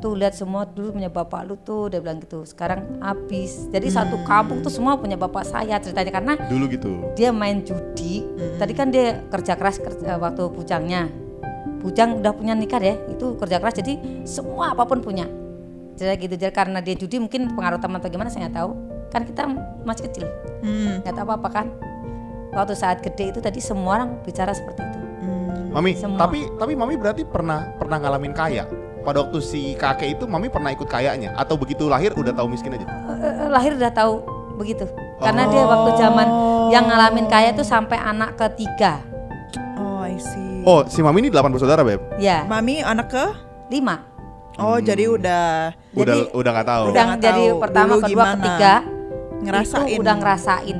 tuh 0.04 0.12
lihat 0.12 0.36
semua 0.36 0.68
dulu 0.68 1.00
punya 1.00 1.08
bapak 1.08 1.48
lu 1.48 1.56
tuh 1.56 1.88
dia 1.88 1.96
bilang 2.04 2.20
gitu. 2.20 2.44
Sekarang 2.44 3.00
habis. 3.00 3.72
Jadi 3.72 3.88
satu 3.88 4.20
kampung 4.28 4.60
tuh 4.60 4.68
semua 4.68 5.00
punya 5.00 5.16
bapak 5.16 5.48
saya 5.48 5.80
ceritanya 5.80 6.12
karena 6.12 6.32
Dulu 6.44 6.64
gitu. 6.68 6.92
dia 7.16 7.32
main 7.32 7.64
judi. 7.64 8.20
Tadi 8.60 8.72
kan 8.76 8.92
dia 8.92 9.24
kerja 9.32 9.56
keras 9.56 9.80
kerja, 9.80 10.20
waktu 10.20 10.44
bujangnya. 10.52 11.08
Bujang 11.80 12.20
udah 12.20 12.36
punya 12.36 12.52
nikah 12.52 12.84
ya 12.84 13.00
itu 13.08 13.32
kerja 13.40 13.56
keras. 13.56 13.80
Jadi 13.80 13.96
semua 14.28 14.76
apa 14.76 14.84
pun 14.84 15.00
punya. 15.00 15.24
Jadi 15.96 16.20
gitu 16.28 16.36
jadi 16.36 16.52
karena 16.52 16.84
dia 16.84 16.92
judi 17.00 17.16
mungkin 17.16 17.56
pengaruh 17.56 17.80
teman 17.80 17.96
atau 17.96 18.12
gimana 18.12 18.28
saya 18.28 18.52
nggak 18.52 18.56
tahu. 18.60 18.70
Kan 19.08 19.24
kita 19.24 19.42
masih 19.88 20.04
kecil. 20.12 20.28
Hmm. 20.60 21.00
nggak 21.00 21.16
tahu 21.16 21.32
apa 21.32 21.34
apa 21.40 21.48
kan. 21.48 21.66
Waktu 22.52 22.76
saat 22.76 23.00
gede 23.00 23.32
itu 23.32 23.40
tadi 23.40 23.64
semua 23.64 24.04
orang 24.04 24.20
bicara 24.20 24.52
seperti 24.52 24.84
itu. 24.84 25.00
Hmm. 25.24 25.72
Mami, 25.72 25.96
Semua. 25.96 26.28
tapi 26.28 26.44
tapi 26.60 26.76
mami 26.76 26.94
berarti 27.00 27.24
pernah 27.24 27.72
pernah 27.80 27.96
ngalamin 28.04 28.36
kaya. 28.36 28.68
Pada 29.04 29.20
waktu 29.20 29.38
si 29.38 29.76
kakek 29.76 30.16
itu 30.16 30.24
mami 30.24 30.48
pernah 30.48 30.72
ikut 30.72 30.88
kayanya 30.88 31.36
atau 31.36 31.54
begitu 31.54 31.86
lahir 31.86 32.10
udah 32.10 32.32
tahu 32.32 32.48
miskin 32.48 32.72
aja? 32.72 32.88
Eh, 33.14 33.28
eh, 33.38 33.48
lahir 33.48 33.76
udah 33.76 33.92
tahu 33.92 34.24
begitu 34.54 34.88
karena 35.18 35.44
dia 35.46 35.62
waktu 35.62 35.90
zaman 35.94 36.28
yang 36.70 36.84
ngalamin 36.84 37.26
kaya 37.26 37.50
itu 37.50 37.60
sampai 37.60 37.96
anak 37.96 38.34
ketiga 38.34 39.04
Oh, 39.76 40.00
I 40.00 40.16
see. 40.16 40.62
Oh, 40.64 40.80
si 40.86 41.00
mami 41.00 41.20
ini 41.20 41.28
8 41.28 41.44
bersaudara, 41.48 41.82
Beb. 41.82 42.00
ya 42.16 42.42
Mami 42.44 42.80
anak 42.80 43.08
ke? 43.08 43.24
lima 43.68 44.00
Oh, 44.54 44.78
jadi 44.78 45.10
udah 45.10 45.74
Udah 45.92 46.14
Jadi- 46.16 46.30
udah 46.32 46.50
nggak 46.52 46.68
tahu. 46.68 46.84
udah 46.88 47.02
nggak 47.04 47.20
jadi 47.20 47.44
tahu 47.44 47.60
pertama 47.60 47.86
dulu 47.90 48.00
kedua 48.00 48.08
gimana. 48.08 48.32
ketiga 48.34 48.72
ngerasain. 49.42 49.88
itu 49.90 50.00
udah 50.00 50.14
ngerasain 50.16 50.78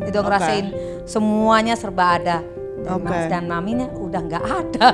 itu 0.00 0.16
Oke. 0.16 0.24
ngerasain 0.24 0.66
semuanya 1.04 1.74
serba 1.74 2.16
ada 2.16 2.36
Dan, 2.80 2.96
Oke. 2.96 3.06
mas, 3.12 3.24
dan 3.28 3.44
maminya 3.44 3.86
udah 3.92 4.20
nggak 4.24 4.44
ada. 4.44 4.88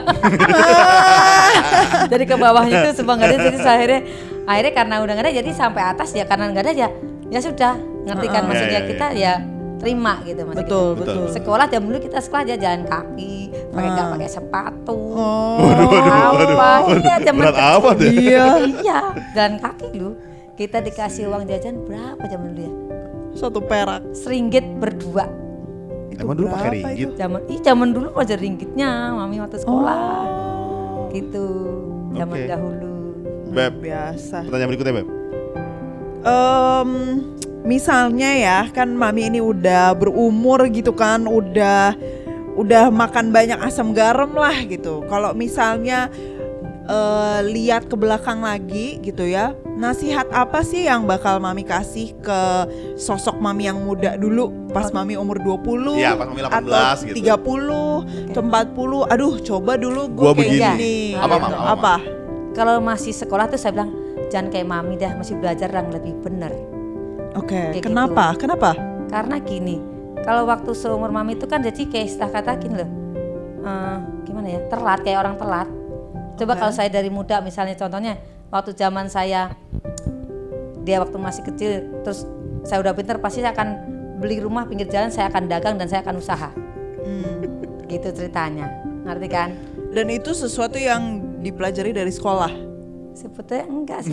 jadi 2.13 2.25
ke 2.27 2.35
bawahnya 2.35 2.77
itu 2.83 2.91
semua 2.99 3.15
nggak 3.15 3.31
ada. 3.31 3.39
Jadi 3.47 3.59
akhirnya 3.63 4.01
akhirnya 4.47 4.73
karena 4.75 4.95
udah 5.03 5.13
nggak 5.15 5.27
ada 5.27 5.35
jadi 5.39 5.51
sampai 5.55 5.83
atas 5.83 6.11
ya 6.15 6.25
karena 6.27 6.51
nggak 6.51 6.65
ada 6.67 6.73
ya 6.75 6.89
ya 7.31 7.41
sudah 7.43 7.75
ngerti 8.07 8.27
kan 8.31 8.43
Heeh. 8.43 8.49
maksudnya 8.51 8.71
Ya, 8.71 8.79
ya, 8.79 8.83
ya. 8.83 8.91
kita 8.91 9.07
ya 9.15 9.33
terima 9.77 10.13
gitu 10.25 10.41
maksudnya 10.47 10.67
Betul, 10.67 10.89
gitu. 10.97 11.01
betul. 11.05 11.25
Sekolah 11.31 11.67
jam 11.69 11.83
dulu 11.85 11.99
kita 12.01 12.19
sekolah 12.19 12.43
aja 12.49 12.57
jalan 12.57 12.83
kaki, 12.89 13.35
pakai 13.71 13.89
nggak 13.93 14.09
pakai 14.19 14.29
sepatu. 14.31 14.99
Oh. 15.15 15.59
apa? 15.63 16.91
Iya, 16.97 17.15
zaman 17.23 17.43
ya? 17.45 18.11
Iya. 18.11 18.45
Iya, 18.83 18.99
jalan 19.37 19.55
kaki 19.61 19.89
lu. 19.95 20.11
Kita 20.57 20.81
dikasih 20.81 21.29
uang 21.29 21.45
jajan 21.45 21.85
berapa 21.85 22.23
zaman 22.25 22.57
dulu 22.57 22.63
ya? 22.65 22.73
Satu 23.37 23.61
perak. 23.61 24.01
Seringgit 24.17 24.65
berdua. 24.81 25.29
Itu 26.17 26.25
Emang 26.25 26.37
dulu 26.41 26.49
pakai 26.49 26.71
ringgit? 26.81 27.09
Zaman 27.21 27.41
ih 27.53 27.61
zaman 27.61 27.89
dulu 27.93 28.09
aja 28.17 28.35
ringgitnya, 28.41 29.13
mami 29.13 29.37
waktu 29.37 29.61
sekolah. 29.61 30.01
Oh. 30.01 31.13
Gitu. 31.13 31.47
Zaman 32.17 32.37
Oke. 32.41 32.49
dahulu. 32.49 32.95
Beb, 33.53 33.73
Biasa. 33.85 34.49
pertanyaan 34.49 34.69
berikutnya 34.73 34.95
Beb. 34.97 35.09
Em, 36.27 36.91
misalnya 37.69 38.31
ya 38.33 38.59
kan 38.73 38.89
mami 38.97 39.29
ini 39.29 39.45
udah 39.45 39.93
berumur 39.93 40.65
gitu 40.73 40.97
kan 40.97 41.29
udah 41.29 41.93
udah 42.57 42.89
makan 42.89 43.37
banyak 43.37 43.61
asam 43.61 43.93
garam 43.93 44.33
lah 44.33 44.57
gitu 44.65 45.05
kalau 45.13 45.37
misalnya 45.37 46.09
eh, 46.87 47.41
lihat 47.45 47.87
ke 47.87 47.95
belakang 47.95 48.41
lagi 48.41 48.99
gitu 48.99 49.23
ya 49.23 49.53
nasihat 49.69 50.25
apa 50.31 50.63
sih 50.63 50.87
yang 50.87 51.05
bakal 51.05 51.37
mami 51.37 51.61
kasih 51.61 52.17
ke 52.17 52.41
sosok 52.97 53.37
mami 53.37 53.67
yang 53.67 53.77
muda 53.79 54.15
dulu 54.15 54.49
pas 54.71 54.89
mami 54.89 55.15
umur 55.15 55.37
20 55.39 55.99
Iya, 55.99 56.15
pas 56.15 56.27
mami 56.27 56.41
18 56.41 56.49
atau 56.49 57.05
gitu. 57.05 57.17
30 57.21 58.33
atau 58.33 58.43
40 58.43 59.13
aduh 59.13 59.35
coba 59.39 59.73
dulu 59.77 60.03
Gua 60.09 60.33
gue 60.33 60.43
kayak 60.43 60.49
begini. 60.49 60.65
gini 60.73 60.97
Apa, 61.15 61.35
gitu. 61.37 61.43
Mam? 61.43 61.53
Apa, 61.53 61.65
apa 61.69 61.95
Kalau 62.53 62.81
masih 62.81 63.13
sekolah 63.13 63.47
tuh 63.47 63.61
saya 63.61 63.77
bilang 63.77 63.93
jangan 64.27 64.49
kayak 64.49 64.65
mami 64.65 64.97
dah, 64.97 65.13
masih 65.13 65.37
belajar 65.37 65.69
yang 65.69 65.93
lebih 65.93 66.17
benar. 66.19 66.51
oke 67.35 67.53
Kayak 67.53 67.75
gitu. 67.77 67.87
kenapa 67.87 68.33
kenapa 68.35 68.71
Karena 69.07 69.39
gini, 69.39 69.77
kalau 70.23 70.49
waktu 70.49 70.73
seumur 70.73 71.09
mami 71.09 71.37
itu 71.37 71.45
kan 71.45 71.61
jadi 71.61 71.79
kayak 71.85 72.07
istilah 72.11 72.27
kata 72.27 72.57
gini 72.57 72.75
loh, 72.75 72.91
eh, 73.61 73.97
gimana 74.25 74.49
ya, 74.51 74.61
telat 74.67 74.99
kayak 75.01 75.21
orang 75.21 75.37
telat. 75.37 75.69
Coba 76.37 76.53
Oke. 76.55 76.61
kalau 76.61 76.73
saya 76.73 76.93
dari 76.93 77.09
muda 77.09 77.41
misalnya 77.41 77.75
contohnya, 77.75 78.21
waktu 78.53 78.77
zaman 78.77 79.09
saya 79.09 79.57
dia 80.87 81.03
waktu 81.03 81.17
masih 81.19 81.43
kecil, 81.49 81.71
terus 82.05 82.29
saya 82.63 82.85
udah 82.85 82.93
pinter 82.95 83.19
pasti 83.19 83.43
saya 83.43 83.57
akan 83.57 83.69
beli 84.21 84.39
rumah 84.39 84.69
pinggir 84.69 84.87
jalan, 84.87 85.09
saya 85.11 85.33
akan 85.33 85.49
dagang 85.49 85.75
dan 85.81 85.89
saya 85.89 86.05
akan 86.05 86.21
usaha. 86.21 86.53
Hmm. 87.03 87.43
Gitu 87.89 88.09
ceritanya, 88.13 88.69
ngerti 89.09 89.29
kan? 89.33 89.57
Dan 89.91 90.13
itu 90.13 90.37
sesuatu 90.37 90.77
yang 90.77 91.25
dipelajari 91.41 91.97
dari 91.97 92.13
sekolah. 92.13 92.76
Sebetulnya 93.17 93.65
enggak 93.65 94.01
sih. 94.05 94.13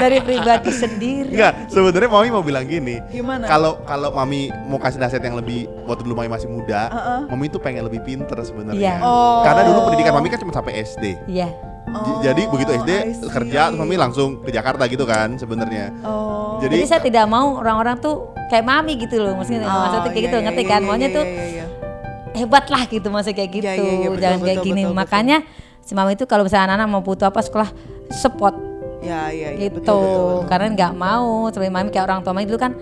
dari 0.00 0.18
pribadi 0.24 0.72
sendiri. 0.72 1.28
Enggak, 1.36 1.68
sebenarnya 1.68 2.08
mami 2.08 2.28
mau 2.32 2.40
bilang 2.40 2.64
gini. 2.64 2.96
Gimana? 3.12 3.44
Kalau 3.44 3.84
kalau 3.84 4.08
mami 4.10 4.48
mau 4.64 4.80
kasih 4.80 4.96
nasihat 4.96 5.20
yang 5.20 5.36
lebih 5.36 5.68
waktu 5.84 6.08
dulu 6.08 6.16
mami 6.16 6.32
masih 6.32 6.48
muda, 6.48 6.88
Heeh. 6.88 7.20
mami 7.28 7.44
itu 7.46 7.60
pengen 7.60 7.84
lebih 7.84 8.00
pinter 8.00 8.40
sebenarnya. 8.40 8.80
Iya. 8.80 9.04
Oh. 9.04 9.44
Karena 9.44 9.62
dulu 9.68 9.78
pendidikan 9.86 10.16
mami 10.16 10.32
kan 10.32 10.40
cuma 10.40 10.56
sampai 10.56 10.80
SD. 10.80 11.04
Iya. 11.28 11.52
J- 11.88 12.20
Jadi 12.22 12.42
begitu 12.48 12.70
SD 12.74 12.90
see. 13.16 13.28
kerja 13.28 13.68
terus 13.68 13.80
mami 13.80 13.96
langsung 13.96 14.40
ke 14.40 14.48
Jakarta 14.48 14.84
gitu 14.84 15.04
kan 15.04 15.36
sebenarnya. 15.36 15.92
Oh. 16.00 16.60
Jadi, 16.60 16.80
Jadi 16.80 16.88
saya 16.88 17.00
tidak 17.00 17.24
mau 17.28 17.60
orang-orang 17.60 17.96
tuh 17.96 18.28
kayak 18.48 18.64
mami 18.64 18.96
gitu 18.96 19.20
loh, 19.20 19.36
maksudnya 19.36 19.64
Oh, 19.64 19.72
maksudnya 19.84 20.02
kayak 20.04 20.16
iya, 20.16 20.24
gitu, 20.24 20.36
iya, 20.36 20.44
ngerti 20.48 20.62
iya, 20.64 20.68
kan? 20.68 20.80
iya, 20.80 20.88
Maunya 20.88 21.08
iya, 21.08 21.16
tuh 21.16 21.24
iya, 21.24 21.44
iya. 21.44 21.57
Hebat 22.38 22.64
lah 22.68 22.82
gitu, 22.86 23.06
maksudnya 23.08 23.36
kayak 23.36 23.50
gitu, 23.50 23.66
Iya, 23.66 23.74
iya, 23.74 23.92
iya, 23.92 24.08
betul, 24.08 24.22
jangan 24.22 24.38
kayak 24.38 24.56
betul, 24.56 24.66
gini. 24.66 24.80
betul, 24.80 24.88
betul. 24.88 25.00
Makanya 25.02 25.36
si 25.82 25.92
mami 25.92 26.12
itu 26.14 26.24
kalau 26.24 26.42
misalnya 26.44 26.64
anak-anak 26.68 26.88
mau 26.88 27.02
butuh 27.02 27.26
apa 27.26 27.40
sekolah 27.40 27.68
support 28.10 28.54
Ya, 28.98 29.30
ya, 29.30 29.54
ya, 29.54 29.70
gitu, 29.70 29.78
betul, 29.78 29.94
betul, 29.94 30.22
betul. 30.26 30.38
karena 30.46 30.66
nggak 30.74 30.92
mau 30.92 31.46
seperti 31.48 31.70
mami 31.70 31.88
kayak 31.88 32.04
orang 32.04 32.18
tua 32.20 32.32
mami 32.32 32.46
dulu 32.46 32.58
kan, 32.58 32.72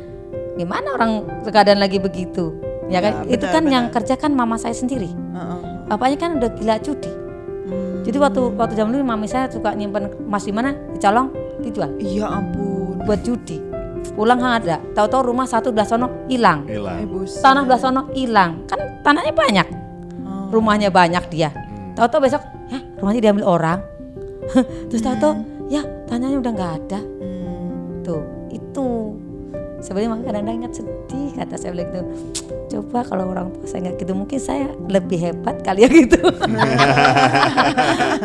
gimana 0.55 0.89
orang 0.93 1.11
keadaan 1.45 1.77
lagi 1.77 1.99
begitu, 1.99 2.57
ya 2.89 3.01
kan? 3.01 3.29
Ya, 3.29 3.37
itu 3.37 3.45
benar, 3.45 3.55
kan 3.55 3.63
yang 3.69 3.85
benar. 3.89 3.95
kerja 4.01 4.15
kan 4.17 4.33
mama 4.33 4.57
saya 4.57 4.73
sendiri, 4.73 5.13
Heeh. 5.13 5.61
bapaknya 5.87 6.17
kan 6.19 6.31
udah 6.37 6.51
gila 6.53 6.77
judi. 6.81 7.13
Hmm. 7.67 8.01
Jadi 8.01 8.17
waktu 8.17 8.41
waktu 8.55 8.75
zaman 8.75 8.91
dulu 8.93 9.05
mami 9.05 9.27
saya 9.27 9.45
suka 9.47 9.75
nyimpen 9.75 10.09
emas 10.25 10.43
di 10.43 10.53
mana 10.55 10.73
dicolong 10.91 11.29
dijual 11.61 11.91
Iya 11.99 12.27
ampun. 12.33 13.03
buat 13.03 13.21
judi. 13.21 13.61
Pulang 14.13 14.37
kan 14.37 14.57
ada, 14.57 14.77
tahu-tahu 14.93 15.27
rumah 15.27 15.45
satu 15.45 15.71
belah 15.71 15.85
sono 15.85 16.25
hilang. 16.27 16.65
hilang. 16.65 17.01
Eh, 17.01 17.05
tanah 17.37 17.63
belah 17.63 17.77
sono 17.77 18.01
hilang 18.11 18.65
kan 18.65 18.77
tanahnya 19.01 19.31
banyak 19.31 19.67
Oh. 20.21 20.45
rumahnya 20.53 20.89
banyak 20.89 21.21
dia 21.29 21.49
Hmm. 21.49 21.93
tahu-tahu 21.95 22.21
besok 22.23 22.41
ya 22.67 22.79
rumahnya 22.97 23.21
diambil 23.23 23.45
orang 23.45 23.79
terus 24.87 25.01
tahu-tahu 25.01 25.33
ya 25.67 25.81
tanahnya 26.05 26.37
udah 26.37 26.51
nggak 26.53 26.71
ada 26.81 26.99
Hmm. 27.01 28.03
tuh 28.03 28.21
itu 28.49 28.85
sebenarnya 29.79 30.09
makanya 30.09 30.27
kadang-kadang 30.29 30.57
ingat 30.57 30.73
sedih 30.75 31.29
kata 31.33 31.53
saya 31.55 31.71
bilang 31.73 31.87
gitu 31.89 32.03
coba 32.69 32.99
kalau 33.05 33.25
orang 33.29 33.47
tua 33.53 33.65
saya 33.65 33.79
nggak 33.85 33.95
gitu 34.01 34.13
mungkin 34.13 34.37
saya 34.37 34.65
lebih 34.85 35.17
hebat 35.21 35.61
kali 35.61 35.83
ya 35.83 35.89
gitu 35.97 36.19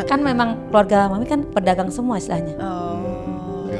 kan 0.04 0.18
memang 0.18 0.68
keluarga 0.68 1.06
mami 1.06 1.24
kan 1.24 1.40
pedagang 1.44 1.88
semua 1.88 2.16
istilahnya 2.16 2.54
Oh. 2.58 2.90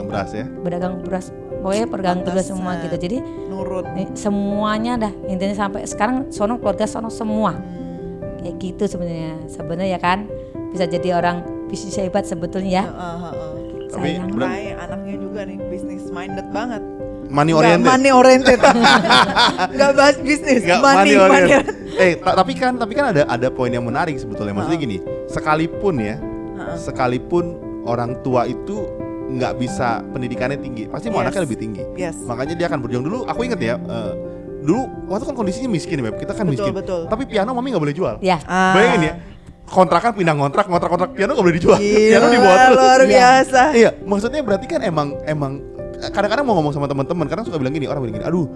Beras 0.03 0.31
ya. 0.31 0.45
pedagang 0.61 1.01
beras 1.01 1.33
pokoknya 1.63 1.87
pedagang 1.87 2.21
beras 2.21 2.45
semua 2.45 2.77
gitu 2.79 2.97
jadi 2.99 3.17
Nurut. 3.47 3.87
eh, 3.95 4.11
semuanya 4.13 4.99
dah 4.99 5.13
intinya 5.25 5.55
sampai 5.57 5.87
sekarang 5.87 6.29
sono 6.29 6.59
keluarga 6.59 6.85
sono 6.85 7.09
semua 7.09 7.55
Hmm. 7.55 8.19
kayak 8.39 8.55
gitu 8.59 8.85
sebenarnya 8.89 9.39
sebenarnya 9.47 9.99
kan 9.99 10.27
bisa 10.69 10.85
jadi 10.85 11.15
orang 11.15 11.41
bisnis 11.67 11.95
hebat 11.95 12.25
sebetulnya 12.25 12.71
ya 12.73 12.85
Heeh, 12.85 13.17
heeh. 13.23 13.43
Tapi 13.87 14.09
sayang 14.17 14.81
anaknya 14.81 15.17
juga 15.17 15.41
nih 15.45 15.61
business 15.69 16.09
minded 16.09 16.49
banget. 16.49 16.81
Money 17.29 17.53
oriented. 17.53 17.85
money 17.87 18.09
oriented. 18.11 18.57
Gak 19.79 19.91
bahas 19.95 20.17
bisnis, 20.19 20.65
Nggak 20.65 20.81
money, 20.81 21.13
money 21.13 21.15
money. 21.15 21.25
oriented. 21.45 21.77
Eh, 21.95 22.13
ta- 22.17 22.33
tapi 22.35 22.53
kan 22.53 22.73
tapi 22.75 22.93
kan 22.93 23.13
ada 23.13 23.25
ada 23.27 23.49
poin 23.49 23.69
yang 23.69 23.85
menarik 23.85 24.17
sebetulnya. 24.17 24.53
Maksudnya 24.55 24.81
gini, 24.81 24.97
sekalipun 25.27 25.95
ya, 25.99 26.17
Heeh. 26.17 26.77
sekalipun 26.79 27.57
orang 27.85 28.17
tua 28.21 28.45
itu 28.45 28.89
nggak 29.33 29.53
bisa 29.57 29.89
pendidikannya 30.07 30.59
tinggi, 30.59 30.85
pasti 30.87 31.09
mau 31.09 31.19
Yes. 31.19 31.25
anaknya 31.27 31.43
lebih 31.43 31.59
tinggi. 31.59 31.83
Yes. 31.95 32.17
Makanya 32.23 32.55
dia 32.55 32.67
akan 32.67 32.79
berjuang 32.81 33.03
dulu. 33.03 33.19
Aku 33.25 33.41
inget 33.43 33.59
ya, 33.59 33.75
eh, 33.77 34.13
dulu 34.61 34.83
waktu 35.09 35.25
kan 35.25 35.35
kondisinya 35.35 35.69
miskin 35.69 35.97
ya, 35.97 36.05
Beb. 36.07 36.17
Kita 36.19 36.33
kan 36.33 36.45
Betul, 36.45 36.69
miskin. 36.69 36.73
betul. 36.75 37.01
Tapi 37.07 37.23
piano 37.25 37.51
mami 37.51 37.73
nggak 37.73 37.83
boleh 37.83 37.97
jual. 37.97 38.15
ya 38.21 38.37
Ah. 38.45 38.73
Bayangin 38.73 39.03
ya, 39.03 39.15
kontrakan 39.65 40.13
pindah 40.13 40.35
kontrak, 40.35 40.67
kontrak 40.67 40.91
kontrak 40.91 41.11
piano 41.13 41.33
nggak 41.33 41.45
boleh 41.45 41.57
dijual. 41.57 41.79
piano 42.11 42.27
Gila, 42.27 42.35
dibawa 42.35 42.57
terus. 42.59 42.77
luar 42.77 43.01
Iya. 43.01 43.09
biasa. 43.09 43.63
Iya, 43.73 43.91
maksudnya 44.03 44.41
berarti 44.43 44.67
kan 44.67 44.81
emang 44.83 45.09
emang 45.25 45.53
kadang-kadang 46.05 46.45
mau 46.45 46.55
ngomong 46.57 46.73
sama 46.73 46.87
teman-teman, 46.87 47.25
kadang 47.25 47.47
suka 47.47 47.57
bilang 47.57 47.73
gini, 47.73 47.87
orang 47.87 48.03
bilang 48.03 48.17
gini, 48.19 48.27
aduh 48.27 48.47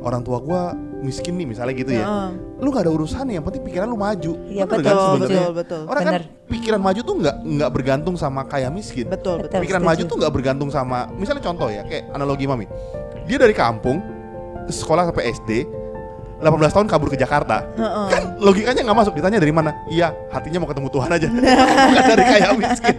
orang 0.00 0.22
tua 0.24 0.38
gua 0.40 0.72
miskin 1.00 1.36
nih 1.40 1.48
misalnya 1.48 1.74
gitu 1.76 1.92
ya. 1.96 2.04
Heeh. 2.04 2.30
Lu 2.60 2.68
gak 2.68 2.84
ada 2.84 2.92
urusan 2.92 3.24
yang 3.32 3.40
penting 3.40 3.64
pikiran 3.64 3.88
lu 3.88 3.96
maju. 3.96 4.32
Iya, 4.48 4.64
betul, 4.68 4.84
kan 4.84 4.94
betul, 5.16 5.50
betul. 5.56 5.82
Orang 5.88 6.02
Bener. 6.04 6.22
kan 6.28 6.48
pikiran 6.52 6.80
maju 6.80 7.00
tuh 7.00 7.14
nggak 7.24 7.36
nggak 7.40 7.70
bergantung 7.72 8.14
sama 8.20 8.40
kaya 8.44 8.68
miskin. 8.68 9.08
Betul, 9.08 9.40
betul. 9.40 9.48
Betul. 9.48 9.60
Pikiran 9.64 9.82
setuju. 9.82 9.90
maju 9.90 10.02
tuh 10.04 10.16
nggak 10.20 10.32
bergantung 10.32 10.70
sama, 10.70 10.98
misalnya 11.16 11.42
contoh 11.44 11.68
ya, 11.72 11.82
kayak 11.88 12.04
analogi 12.12 12.44
mami. 12.44 12.66
Dia 13.24 13.38
dari 13.40 13.54
kampung 13.56 14.02
sekolah 14.68 15.08
sampai 15.10 15.24
SD, 15.32 15.50
18 16.40 16.72
tahun 16.72 16.86
kabur 16.88 17.08
ke 17.08 17.16
Jakarta. 17.16 17.62
Heeh. 17.76 18.06
Kan 18.08 18.22
logikanya 18.36 18.80
nggak 18.82 18.98
masuk. 18.98 19.12
Ditanya 19.12 19.36
dari 19.36 19.52
mana? 19.52 19.70
Iya, 19.86 20.08
hatinya 20.28 20.64
mau 20.64 20.68
ketemu 20.68 20.88
Tuhan 20.88 21.10
aja. 21.10 21.28
Bukan 21.88 22.04
dari 22.08 22.24
kaya 22.24 22.48
miskin. 22.54 22.96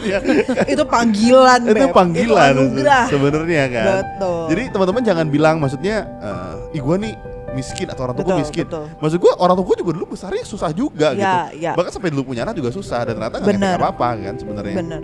Itu 0.72 0.82
panggilan, 0.86 1.60
itu 1.66 1.86
Beb. 1.86 1.92
panggilan 1.92 2.52
Itu 2.52 2.60
anugerah. 2.62 3.04
sebenarnya 3.10 3.64
kan. 3.68 3.84
Betul. 4.02 4.42
Jadi 4.54 4.62
teman-teman 4.70 5.02
jangan 5.02 5.26
bilang 5.26 5.56
maksudnya 5.58 5.96
eh 6.20 6.76
ih 6.76 6.82
gua 6.82 6.96
nih 6.96 7.14
miskin 7.50 7.90
atau 7.90 8.06
orang 8.06 8.14
tua 8.14 8.38
miskin. 8.38 8.64
betul. 8.64 8.86
Maksud 8.96 9.18
gua 9.18 9.32
orang 9.38 9.58
tua 9.58 9.74
juga 9.74 9.90
dulu 9.90 10.14
besarnya 10.14 10.42
susah 10.42 10.70
juga 10.70 11.10
Ya, 11.12 11.50
gitu. 11.50 11.66
ya. 11.66 11.72
Bahkan 11.74 11.90
sampai 11.90 12.10
dulu 12.14 12.30
punya 12.30 12.46
anak 12.46 12.54
juga 12.54 12.70
susah 12.70 13.02
dan 13.02 13.18
ternyata 13.18 13.36
nggak 13.42 13.80
apa-apa 13.82 14.08
kan 14.22 14.34
sebenarnya. 14.38 14.76
Bener. 14.78 15.02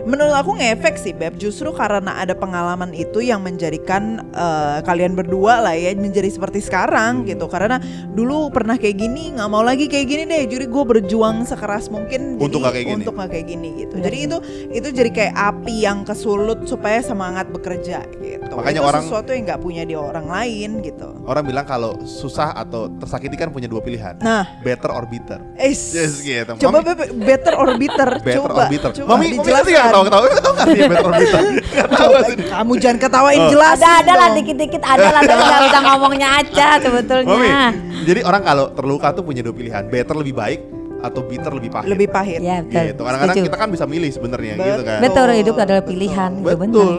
Menurut 0.00 0.32
aku 0.32 0.54
ngefek 0.54 0.94
sih 0.94 1.10
Beb 1.10 1.36
Justru 1.36 1.70
karena 1.70 2.16
ada 2.16 2.32
pengalaman 2.32 2.90
itu 2.90 3.18
yang 3.18 3.40
menjadikan 3.40 4.02
eh, 4.28 4.78
Kalian 4.80 5.12
berdua 5.12 5.60
lah 5.60 5.72
ya 5.72 5.92
Menjadi 5.92 6.28
seperti 6.28 6.60
sekarang 6.60 6.86
Hmm. 7.18 7.26
gitu 7.26 7.46
Karena 7.46 7.80
dulu 8.08 8.48
pernah 8.48 8.74
kayak 8.74 8.96
gini 8.96 9.32
nggak 9.32 9.46
mau 9.46 9.60
lagi 9.60 9.86
kayak 9.86 10.06
gini 10.06 10.22
deh 10.24 10.44
Jadi 10.46 10.66
gue 10.66 10.84
berjuang 10.86 11.42
sekeras 11.42 11.88
mungkin 11.88 12.36
Untuk 12.36 12.48
jadi, 12.54 12.60
nggak 12.60 12.72
kayak 12.72 12.86
gini. 12.86 12.96
Untuk 12.98 13.14
nggak 13.14 13.30
kayak 13.30 13.46
gini 13.46 13.68
gitu 13.76 13.92
Bener. 13.92 14.04
Jadi 14.04 14.18
itu 14.20 14.36
itu 14.70 14.88
jadi 14.92 15.10
kayak 15.10 15.34
api 15.34 15.74
yang 15.78 15.98
kesulut 16.02 16.58
Supaya 16.64 17.00
semangat 17.00 17.48
bekerja 17.48 18.02
gitu 18.14 18.50
Makanya 18.50 18.78
Itu 18.78 18.88
orang- 18.88 19.04
sesuatu 19.04 19.30
yang 19.30 19.44
nggak 19.44 19.60
punya 19.60 19.82
di 19.82 19.94
orang 19.94 20.26
lain 20.26 20.80
gitu 20.80 21.08
Orang 21.22 21.44
bilang 21.44 21.64
kalau 21.64 21.96
susah 22.00 22.52
atau 22.52 22.88
tersakiti 22.90 23.34
kan 23.34 23.48
punya 23.48 23.66
dua 23.66 23.78
pilihan. 23.78 24.16
Nah 24.18 24.44
Better 24.60 24.88
or 24.88 25.04
bitter. 25.04 25.38
es, 25.54 25.92
Yes, 25.92 26.20
gitu. 26.20 26.56
Coba 26.58 26.80
Mami- 26.80 26.88
Beb, 26.88 26.98
better 27.20 27.54
or 27.54 27.68
bitter 27.74 28.10
Better 28.24 28.40
Coba, 28.42 28.54
or 28.58 28.68
bitter. 28.68 28.90
coba 28.94 29.08
Mami, 29.10 29.26
mami 29.34 29.44
nggak 29.78 29.88
ketawa-ketawa. 29.88 30.24
Beb 30.24 30.36
tahu 30.36 30.52
nggak 30.52 30.64
artinya 30.64 30.88
metropolitan? 30.88 31.44
Nggak 31.68 31.88
tahu 31.92 32.12
sih. 32.20 32.36
kamu 32.48 32.72
jangan 32.76 32.98
ketawain 32.98 33.38
Oh. 33.38 33.48
jelas. 33.48 33.76
Ada 33.78 33.90
ada 33.98 34.12
lah 34.14 34.28
dikit-dikit 34.34 34.82
ada 34.82 35.08
lah 35.08 35.22
tapi 35.22 35.40
nggak 35.40 35.62
bisa 35.64 35.78
ngomongnya 35.80 36.28
aja 36.36 36.66
Mami, 36.68 36.84
sebetulnya. 36.84 37.60
jadi 38.02 38.20
orang 38.22 38.42
kalau 38.42 38.66
terluka 38.70 39.08
tuh 39.10 39.22
punya 39.22 39.40
dua 39.40 39.52
pilihan, 39.52 39.82
better 39.84 40.14
lebih 40.14 40.34
baik 40.34 40.60
atau 40.98 41.20
bitter 41.22 41.52
lebih 41.54 41.70
pahit. 41.70 41.88
Lebih 41.88 42.08
pahit. 42.10 42.40
Ya 42.42 42.58
betul. 42.62 42.84
Gitu. 42.90 43.02
Kadang-kadang 43.06 43.36
Setuju. 43.38 43.48
kita 43.48 43.58
kan 43.58 43.68
bisa 43.70 43.84
milih 43.86 44.10
sebenarnya 44.10 44.52
gitu 44.58 44.82
kan. 44.82 44.98
Betul 45.02 45.26
hidup 45.28 45.54
Betul, 45.54 45.64
adalah 45.64 45.82
betul. 45.82 45.92
pilihan. 45.94 46.30
itu 46.38 46.56
benar. 46.58 46.68
Betul. 46.68 46.94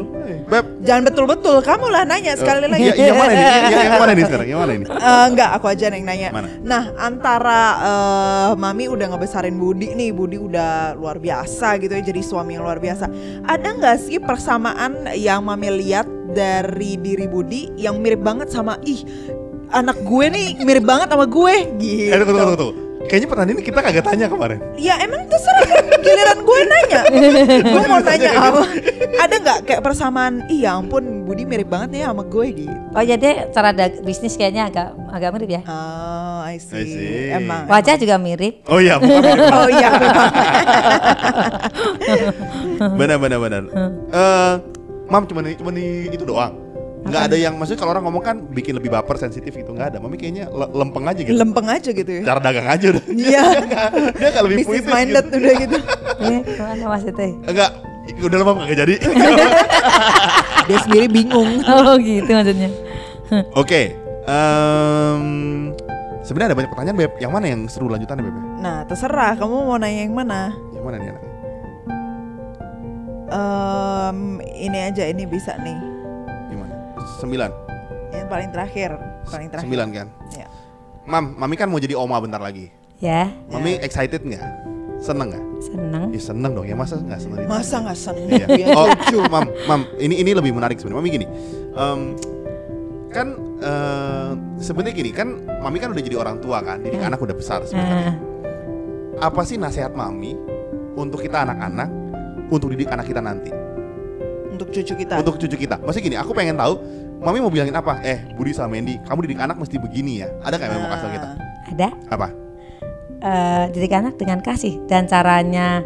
Beb, 0.49 0.65
Jangan 0.81 1.03
betul-betul, 1.09 1.55
kamu 1.61 1.85
lah 1.89 2.03
nanya 2.05 2.33
sekali 2.37 2.65
lagi. 2.65 2.81
Iya, 2.81 2.93
yang 3.13 3.17
mana 3.17 3.33
ini? 3.33 3.45
Yang, 3.45 3.85
yang 3.85 4.01
mana 4.01 4.11
ini 4.13 4.23
sekarang? 4.25 4.47
Yang 4.49 4.59
mana 4.61 4.71
ini? 4.73 4.85
Eh, 4.89 5.25
enggak, 5.29 5.49
aku 5.57 5.65
aja 5.69 5.83
yang 5.89 6.05
nanya. 6.05 6.29
Mana? 6.33 6.47
Nah, 6.65 6.83
antara 6.97 7.61
eh, 7.81 8.49
Mami 8.57 8.85
udah 8.89 9.07
ngebesarin 9.13 9.57
Budi 9.57 9.93
nih, 9.93 10.09
Budi 10.13 10.37
udah 10.41 10.97
luar 10.97 11.17
biasa 11.21 11.77
gitu 11.81 11.93
ya, 11.93 12.01
jadi 12.01 12.21
suami 12.21 12.57
yang 12.57 12.65
luar 12.65 12.81
biasa. 12.81 13.09
Ada 13.45 13.67
nggak 13.77 13.97
sih 14.05 14.17
persamaan 14.21 15.09
yang 15.17 15.45
Mami 15.45 15.69
lihat 15.69 16.05
dari 16.33 16.97
diri 16.97 17.25
Budi 17.25 17.73
yang 17.77 18.01
mirip 18.01 18.21
banget 18.21 18.53
sama 18.53 18.77
ih 18.85 19.01
anak 19.69 20.01
gue 20.01 20.25
nih 20.33 20.47
mirip 20.65 20.85
banget 20.85 21.13
sama 21.13 21.25
gue 21.29 21.55
gitu. 21.77 22.09
Eh, 22.09 22.17
tunggu, 22.25 22.41
tunggu, 22.41 22.57
tunggu. 22.57 22.88
Kayaknya 23.09 23.25
pertanyaan 23.25 23.57
ini 23.57 23.63
kita 23.65 23.79
kagak 23.81 24.05
tanya 24.05 24.29
kemarin. 24.29 24.61
Ya 24.77 25.01
emang 25.01 25.25
terserah 25.25 25.65
giliran 25.97 26.39
gue 26.45 26.59
nanya. 26.61 27.01
gue 27.73 27.83
mau 27.89 27.97
nanya 27.97 28.29
apa? 28.37 28.61
Ada 29.17 29.35
nggak 29.41 29.59
kayak 29.65 29.81
persamaan? 29.81 30.45
Iya 30.45 30.77
ampun, 30.77 31.25
Budi 31.25 31.41
mirip 31.41 31.73
banget 31.73 32.05
ya 32.05 32.13
sama 32.13 32.21
gue 32.21 32.45
gitu. 32.53 32.75
Oh 32.93 33.01
jadi 33.01 33.49
cara 33.49 33.73
dag- 33.73 34.05
bisnis 34.05 34.37
kayaknya 34.37 34.69
agak 34.69 34.93
agak 35.09 35.29
mirip 35.33 35.49
ya. 35.49 35.61
Oh, 35.65 36.45
I 36.45 36.61
see. 36.61 36.77
I 36.77 36.85
see. 36.85 37.33
Emang. 37.33 37.65
Wajah 37.65 37.97
juga 37.97 38.21
mirip. 38.21 38.61
Oh 38.69 38.77
iya. 38.77 39.01
Oh 39.49 39.65
iya 39.67 39.89
benar 42.99 43.17
benar 43.17 43.39
benar. 43.41 43.63
Eh, 44.13 44.53
mam 45.09 45.25
cuma 45.25 45.41
cuma 45.41 45.71
itu 45.73 46.23
doang. 46.23 46.68
Nggak 47.09 47.23
ada 47.25 47.37
yang 47.37 47.53
maksudnya 47.57 47.79
kalau 47.81 47.91
orang 47.93 48.05
ngomong 48.05 48.23
kan 48.23 48.35
bikin 48.45 48.77
lebih 48.77 48.89
baper 48.89 49.17
sensitif 49.17 49.51
gitu 49.51 49.73
nggak 49.73 49.93
ada. 49.93 49.97
Mami 49.97 50.15
kayaknya 50.15 50.45
le- 50.47 50.71
lempeng 50.71 51.05
aja 51.05 51.21
gitu. 51.21 51.33
Lempeng 51.33 51.67
aja 51.67 51.89
gitu 51.89 52.11
ya. 52.11 52.21
Cara 52.23 52.39
dagang 52.39 52.67
aja 52.69 52.85
udah. 52.93 53.03
Iya. 53.09 53.43
Dia 54.19 54.27
nggak 54.29 54.43
lebih 54.45 54.57
puitis 54.63 54.85
minded 54.85 55.25
gitu. 55.25 55.37
udah 55.37 55.53
gitu. 55.57 55.77
Gimana 56.55 56.83
maksudnya? 56.85 57.29
Enggak, 57.47 57.69
udah 58.19 58.37
lama 58.37 58.51
nggak 58.63 58.77
jadi. 58.77 58.95
Dia 60.69 60.77
sendiri 60.85 61.07
bingung. 61.09 61.65
Oh 61.65 61.97
gitu 61.97 62.29
maksudnya. 62.29 62.69
Oke, 63.53 63.93
em, 64.25 65.23
sebenarnya 66.21 66.53
ada 66.53 66.57
banyak 66.57 66.71
pertanyaan 66.73 66.97
beb. 66.97 67.11
Yang 67.17 67.31
mana 67.33 67.45
yang 67.45 67.61
seru 67.65 67.89
lanjutannya 67.89 68.23
beb? 68.25 68.35
Nah, 68.59 68.77
terserah 68.85 69.33
kamu 69.33 69.55
mau 69.65 69.77
nanya 69.77 70.05
yang 70.05 70.13
mana. 70.13 70.53
Yang 70.73 70.83
mana 70.83 70.95
nih 70.97 71.09
anaknya? 71.09 71.27
Em, 73.29 74.17
ini 74.49 74.77
aja 74.81 75.03
ini 75.05 75.23
bisa 75.23 75.53
nih. 75.61 75.77
Sembilan. 77.19 77.51
Yang 78.09 78.27
paling 78.27 78.49
terakhir, 78.49 78.89
paling 79.27 79.47
terakhir. 79.49 79.65
Sembilan 79.67 79.87
kan? 79.93 80.07
Ya. 80.35 80.47
Mam, 81.09 81.25
mami 81.37 81.55
kan 81.57 81.67
mau 81.69 81.81
jadi 81.81 81.97
oma 81.97 82.17
bentar 82.21 82.41
lagi. 82.41 82.69
Ya 82.99 83.31
Mami 83.47 83.79
excited 83.79 84.21
nggak? 84.27 84.43
Seneng 84.99 85.31
nggak? 85.31 85.45
seneng. 85.59 86.07
Ya 86.11 86.21
seneng 86.23 86.51
dong 86.55 86.67
ya 86.67 86.75
masa 86.75 86.95
nggak 86.99 87.19
seneng? 87.19 87.37
Masa 87.47 87.75
nggak 87.83 87.97
seneng? 87.99 88.27
Iya. 88.31 88.45
Biar 88.47 88.67
Oh, 88.75 88.87
mam, 89.27 89.45
mam, 89.67 89.81
ini 89.99 90.23
ini 90.23 90.31
lebih 90.31 90.55
menarik 90.55 90.79
sebenarnya. 90.79 90.99
Mami 91.03 91.09
gini, 91.11 91.27
em, 91.75 91.99
kan 93.11 93.27
eh, 93.59 94.31
sebenarnya 94.63 94.95
gini 94.95 95.11
kan, 95.11 95.27
mami 95.59 95.77
kan 95.83 95.91
udah 95.91 96.03
jadi 96.03 96.15
orang 96.15 96.39
tua 96.39 96.63
kan, 96.63 96.79
jadi 96.79 97.11
anak 97.11 97.19
udah 97.19 97.35
besar 97.35 97.59
sebenarnya. 97.67 98.15
Nah, 98.15 98.17
Apa 99.19 99.43
sih 99.43 99.59
nasihat 99.59 99.91
mami 99.91 100.31
untuk 100.95 101.19
kita 101.19 101.43
anak-anak, 101.43 101.89
untuk 102.47 102.71
didik 102.71 102.87
anak 102.87 103.03
kita 103.03 103.19
nanti, 103.19 103.51
Untuk 104.59 104.75
cucu 104.75 104.93
kita. 105.07 105.15
untuk 105.23 105.39
cucu 105.39 105.55
kita? 105.55 105.79
Maksudnya 105.79 106.05
gini, 106.11 106.17
aku 106.19 106.35
pengen 106.35 106.59
tahu, 106.59 106.83
mami 107.23 107.39
mau 107.39 107.47
bilangin 107.47 107.71
apa? 107.71 108.03
Eh, 108.03 108.27
Budi 108.35 108.51
sama 108.51 108.75
Mendy, 108.75 108.99
kamu 109.07 109.23
didik 109.23 109.39
anak 109.39 109.55
mesti 109.55 109.79
begini 109.79 110.19
ya. 110.19 110.27
Ada 110.43 110.59
nggak 110.59 110.67
yang 110.67 110.83
mau 110.83 110.91
kasih 110.91 111.09
kita? 111.15 111.27
ada 111.69 111.89
Apa? 112.11 112.27
eh, 113.23 113.63
didik 113.75 113.93
anak 113.95 114.15
dengan 114.15 114.39
kasih 114.39 114.83
dan 114.87 115.05
caranya 115.07 115.83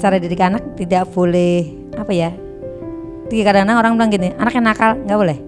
cara 0.00 0.16
didik 0.16 0.40
anak 0.40 0.76
tidak 0.76 1.08
boleh 1.12 1.68
apa 1.96 2.12
ya? 2.12 2.30
Kadang-kadang 3.28 3.76
orang 3.76 3.92
bilang 4.00 4.10
gini, 4.12 4.28
anak 4.40 4.52
yang 4.56 4.64
nakal 4.64 4.96
nggak 4.96 5.18
boleh. 5.20 5.38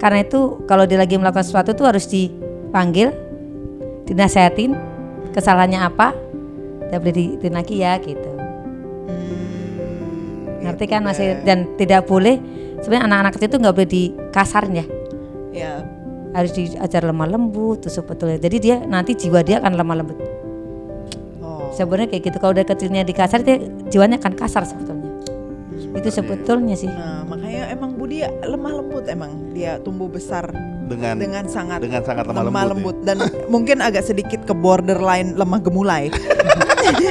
Karena 0.00 0.24
itu 0.24 0.64
kalau 0.64 0.88
dia 0.88 0.96
lagi 0.96 1.20
melakukan 1.20 1.44
sesuatu 1.44 1.76
tuh 1.76 1.86
harus 1.92 2.08
dipanggil, 2.08 3.12
dinasehatin, 4.08 4.72
kesalahannya 5.36 5.78
apa, 5.84 6.16
tidak 6.88 6.98
boleh 7.04 7.14
diikutin 7.14 7.54
lagi 7.54 7.74
ya 7.84 8.00
gitu. 8.00 8.31
Hmm, 10.62 10.70
Ngerti 10.70 10.84
kan 10.86 11.02
masih 11.02 11.42
dan 11.42 11.74
tidak 11.74 12.06
boleh 12.06 12.38
sebenarnya 12.78 13.10
anak-anak 13.10 13.32
kecil 13.34 13.48
itu 13.50 13.58
nggak 13.58 13.74
boleh 13.74 13.90
dikasarin 13.90 14.72
ya. 14.78 14.86
Ya. 15.50 15.72
Harus 16.32 16.54
diajar 16.54 17.02
lemah 17.02 17.28
lembut 17.28 17.82
tuh 17.82 17.90
sebetulnya. 17.90 18.38
Jadi 18.38 18.56
dia 18.62 18.76
nanti 18.86 19.18
jiwa 19.18 19.42
dia 19.42 19.58
akan 19.58 19.74
lemah 19.74 19.96
lembut. 19.98 20.18
Oh. 21.42 21.74
Sebenarnya 21.74 22.14
kayak 22.14 22.22
gitu 22.30 22.36
kalau 22.38 22.54
udah 22.54 22.64
kecilnya 22.64 23.02
dikasar 23.02 23.42
dia 23.42 23.58
jiwanya 23.90 24.22
akan 24.22 24.32
kasar 24.38 24.62
sebetulnya. 24.62 25.10
Itu 25.92 26.08
sebetulnya 26.08 26.78
sih. 26.78 26.88
Nah, 26.88 27.26
makanya 27.26 27.68
emang 27.68 27.98
Budi 27.98 28.22
lemah 28.24 28.72
lembut 28.80 29.04
emang 29.10 29.52
dia 29.52 29.76
tumbuh 29.82 30.08
besar 30.08 30.48
Dengan 30.92 31.16
dengan 31.16 31.44
sangat 31.46 31.78
dengan 31.78 32.02
sangat 32.02 32.24
lemah, 32.24 32.44
lemah 32.44 32.64
lembut. 32.66 32.94
lembut 32.94 32.96
dan 33.02 33.16
mungkin 33.54 33.78
agak 33.78 34.02
sedikit 34.02 34.42
ke 34.42 34.52
borderline 34.52 35.34
lemah 35.34 35.58
gemulai. 35.58 36.12
ya. 36.92 37.10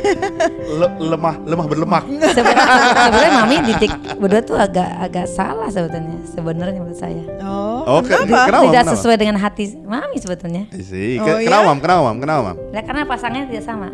Le- 0.72 0.98
lemah 1.02 1.36
lemah 1.41 1.65
berlemak. 1.65 2.04
Sebenarnya 2.06 3.32
mami 3.36 3.58
didik 3.65 3.91
berdua 4.15 4.41
tuh 4.41 4.58
agak 4.58 4.89
agak 5.02 5.26
salah 5.28 5.67
sebetulnya. 5.67 6.20
Sebenarnya 6.28 6.78
menurut 6.78 6.96
saya. 6.96 7.24
Oh, 7.41 7.84
Oh, 7.84 8.00
ke- 8.00 8.13
kenapa? 8.13 8.46
kenapa? 8.46 8.65
tidak 8.67 8.84
kenapa? 8.84 8.94
sesuai 8.94 9.15
dengan 9.17 9.38
hati 9.38 9.63
mami 9.80 10.17
sebetulnya. 10.17 10.63
I 10.70 10.82
see. 10.82 11.17
Oh, 11.17 11.26
Ke- 11.26 11.41
ya? 11.41 11.48
Kenapa 11.48 11.63
mam? 11.65 11.78
Kenapa 11.80 12.02
mam? 12.04 12.17
Kenapa 12.20 12.41
mam? 12.44 12.58
Ya, 12.70 12.82
karena 12.82 13.02
pasangannya 13.04 13.48
tidak 13.48 13.65
sama. 13.65 13.89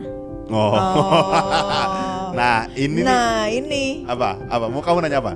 Oh. 0.48 0.72
Oh. 0.72 1.28
nah 2.38 2.72
ini 2.74 3.00
nih, 3.00 3.06
Nah, 3.06 3.44
ini 3.48 3.84
apa? 4.06 4.40
Apa? 4.48 4.66
Mau 4.68 4.80
kamu 4.80 5.04
nanya 5.04 5.20
apa? 5.20 5.34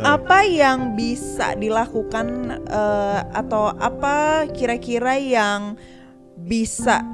Apa 0.00 0.48
yang 0.48 0.96
bisa 0.96 1.52
dilakukan 1.52 2.56
eh, 2.64 3.20
atau 3.36 3.76
apa 3.76 4.48
kira-kira 4.48 5.20
yang 5.20 5.76
bisa 6.40 7.04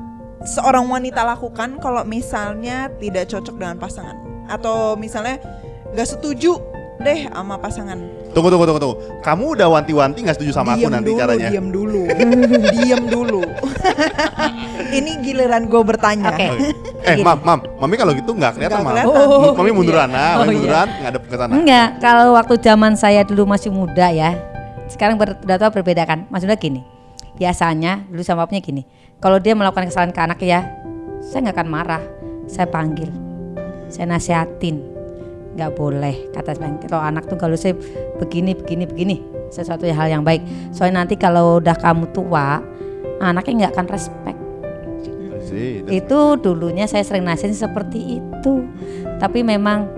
seorang 0.47 0.87
wanita 0.87 1.27
lakukan 1.27 1.83
kalau 1.83 2.07
misalnya 2.07 2.87
tidak 3.03 3.27
cocok 3.27 3.59
dengan 3.59 3.77
pasangan 3.83 4.17
atau 4.47 4.95
misalnya 4.95 5.43
nggak 5.91 6.09
setuju 6.09 6.63
deh 6.99 7.31
sama 7.31 7.55
pasangan. 7.59 7.99
Tunggu 8.35 8.51
tunggu 8.51 8.67
tunggu 8.67 8.81
tunggu. 8.83 8.97
Kamu 9.23 9.45
udah 9.55 9.69
wanti-wanti 9.71 10.19
nggak 10.27 10.37
setuju 10.39 10.53
sama 10.55 10.75
aku 10.75 10.87
Diem 10.87 10.95
nanti 10.95 11.11
dulu, 11.11 11.21
caranya? 11.21 11.49
Diam 11.51 11.67
dulu, 11.71 12.03
diam 12.75 13.03
dulu. 13.07 13.41
Ini 14.99 15.11
giliran 15.21 15.67
gue 15.67 15.83
bertanya. 15.83 16.33
Oke. 16.33 16.47
Eh, 17.05 17.15
Gini. 17.15 17.25
mam, 17.25 17.39
mam, 17.41 17.59
mami 17.79 17.95
kalau 17.95 18.13
gitu 18.13 18.33
nggak 18.33 18.57
kelihatan, 18.57 18.81
Nggak 18.81 18.85
mam. 18.85 18.95
kelihatan. 18.95 19.27
Oh, 19.29 19.55
mami 19.55 19.71
munduran, 19.73 20.09
iya. 20.09 20.17
nah, 20.17 20.33
Oh, 20.35 20.39
mami 20.43 20.49
iya. 20.49 20.57
munduran, 20.59 20.89
ngadep 21.03 21.23
ke 21.25 21.35
sana. 21.37 21.53
Enggak, 21.55 21.89
kalau 21.99 22.27
waktu 22.35 22.55
zaman 22.59 22.93
saya 22.95 23.21
dulu 23.23 23.43
masih 23.45 23.71
muda 23.71 24.09
ya. 24.11 24.37
Sekarang 24.89 25.21
ber, 25.21 25.37
udah 25.39 25.57
tahu 25.57 25.71
berbeda 25.81 26.03
kan. 26.05 26.25
Maksudnya 26.29 26.57
gini. 26.57 26.81
Biasanya 27.37 28.09
dulu 28.09 28.23
sama 28.25 28.45
bapaknya 28.45 28.63
gini. 28.65 28.83
Kalau 29.19 29.39
dia 29.39 29.55
melakukan 29.55 29.87
kesalahan 29.87 30.13
ke 30.15 30.21
anak 30.21 30.41
ya, 30.43 30.61
saya 31.21 31.49
nggak 31.49 31.57
akan 31.59 31.69
marah. 31.69 32.03
Saya 32.49 32.67
panggil. 32.67 33.11
Saya 33.93 34.09
nasihatin. 34.09 34.81
Nggak 35.55 35.71
boleh 35.75 36.31
kata 36.33 36.55
saya. 36.55 36.75
Kalau 36.83 37.03
anak 37.03 37.27
tuh 37.27 37.39
kalau 37.39 37.55
saya 37.55 37.75
begini 38.19 38.55
begini 38.55 38.85
begini 38.87 39.17
sesuatu 39.49 39.85
hal 39.85 40.09
yang 40.09 40.23
baik. 40.23 40.43
Soalnya 40.71 41.05
nanti 41.05 41.15
kalau 41.17 41.59
udah 41.59 41.75
kamu 41.75 42.11
tua, 42.13 42.63
anaknya 43.21 43.67
nggak 43.67 43.73
akan 43.77 43.87
respect. 43.91 44.39
Itu 45.89 46.37
dulunya 46.39 46.85
saya 46.85 47.03
sering 47.03 47.25
nasihatin 47.25 47.57
seperti 47.57 48.21
itu. 48.21 48.55
Tapi 49.19 49.41
memang 49.43 49.89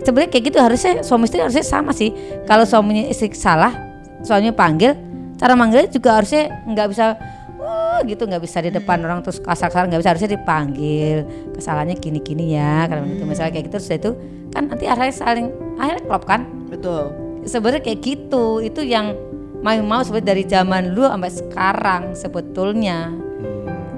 sebenarnya 0.00 0.30
kayak 0.32 0.44
gitu 0.52 0.58
harusnya 0.62 0.92
suami 1.04 1.26
istri 1.26 1.42
harusnya 1.42 1.64
sama 1.66 1.92
sih. 1.92 2.14
Kalau 2.46 2.64
suaminya 2.64 3.10
istri 3.10 3.32
salah 3.36 3.74
suaminya 4.20 4.52
panggil 4.52 4.92
cara 5.40 5.56
manggilnya 5.56 5.88
juga 5.88 6.20
harusnya 6.20 6.52
nggak 6.68 6.88
bisa 6.92 7.16
wah 7.56 8.00
gitu 8.04 8.28
nggak 8.28 8.44
bisa 8.44 8.60
di 8.60 8.68
depan 8.68 9.00
orang 9.00 9.24
terus 9.24 9.40
kasar-kasar 9.40 9.88
nggak 9.88 10.00
bisa 10.04 10.10
harusnya 10.12 10.30
dipanggil 10.36 11.24
kesalahannya 11.56 11.96
gini-gini 11.96 12.56
ya 12.56 12.88
kalau 12.88 13.04
gitu. 13.08 13.24
Misalnya 13.24 13.52
kayak 13.56 13.64
gitu 13.72 13.76
terus 13.80 13.90
itu 13.92 14.10
kan 14.52 14.68
nanti 14.68 14.84
akhirnya 14.86 15.14
saling 15.14 15.46
akhirnya 15.80 16.02
klop 16.06 16.24
kan? 16.28 16.46
Betul. 16.70 17.10
sebenarnya 17.40 17.80
kayak 17.80 18.04
gitu 18.04 18.60
itu 18.60 18.84
yang 18.84 19.16
mau 19.60 19.76
mau 19.84 20.00
sebenarnya 20.00 20.28
dari 20.32 20.44
zaman 20.48 20.82
dulu 20.96 21.06
sampai 21.08 21.32
sekarang 21.32 22.02
sebetulnya 22.16 23.12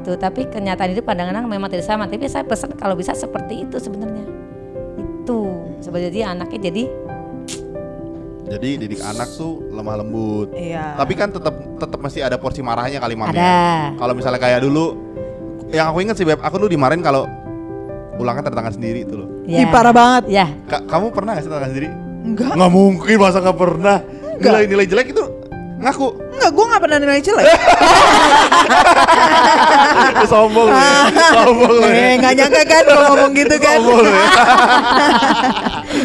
itu 0.02 0.18
tapi 0.18 0.50
kenyataan 0.50 0.90
itu 0.90 1.02
pandangan 1.06 1.46
memang 1.46 1.70
tidak 1.70 1.86
sama 1.86 2.10
tapi 2.10 2.26
saya 2.26 2.42
pesan 2.42 2.74
kalau 2.74 2.98
bisa 2.98 3.14
seperti 3.14 3.62
itu 3.62 3.78
sebenarnya 3.78 4.26
itu 5.22 5.40
sebenarnya 5.78 6.34
anaknya 6.34 6.70
jadi 6.70 6.84
Jadi 8.52 8.84
didik 8.84 9.00
anak 9.00 9.32
tuh 9.32 9.64
lemah 9.72 10.04
lembut. 10.04 10.52
Iya. 10.52 10.92
Tapi 11.00 11.16
kan 11.16 11.32
tetap 11.32 11.56
tetap 11.56 11.96
masih 12.04 12.20
ada 12.20 12.36
porsi 12.36 12.60
marahnya 12.60 13.00
kali 13.00 13.16
mami. 13.16 13.32
ya. 13.32 13.40
ada 13.40 13.96
Kalau 13.96 14.12
misalnya 14.12 14.36
kayak 14.36 14.60
dulu, 14.60 14.92
yang 15.72 15.88
aku 15.88 16.04
inget 16.04 16.20
sih 16.20 16.28
beb, 16.28 16.36
aku 16.36 16.60
dulu 16.60 16.68
dimarahin 16.68 17.00
kalau 17.00 17.24
ulangan 18.20 18.44
tanda 18.44 18.60
tangan 18.60 18.76
sendiri 18.76 19.08
itu 19.08 19.24
loh. 19.24 19.28
Ih, 19.48 19.64
parah 19.72 19.96
banget. 19.96 20.28
Ya. 20.28 20.52
Ka- 20.68 20.84
kamu 20.84 21.16
pernah 21.16 21.32
gak 21.32 21.48
sih 21.48 21.48
tentang 21.48 21.72
sendiri? 21.72 21.88
Enggak. 22.28 22.52
Nggak 22.52 22.72
mungkin 22.76 23.16
masa 23.16 23.38
nggak 23.40 23.56
pernah. 23.56 23.96
Nilai 24.36 24.64
nilai 24.68 24.84
jelek 24.84 25.08
itu 25.16 25.24
ngaku. 25.82 26.31
Enggak, 26.32 26.50
gue 26.50 26.64
gak 26.66 26.80
pernah 26.80 26.98
nilai 26.98 27.20
jelek. 27.20 27.46
Sombong 30.24 30.66
lu 30.66 30.74
ya. 30.74 31.02
Sombong 31.30 31.72
lu 31.72 31.82
ya. 31.82 31.92
eh, 31.92 32.14
gak 32.16 32.32
nyangka 32.34 32.62
kan 32.64 32.82
gue 32.82 32.98
ngomong 33.02 33.32
gitu 33.34 33.56
kan. 33.58 33.76
Sombong 33.76 33.98
lu 34.00 34.10
ya. 34.10 34.26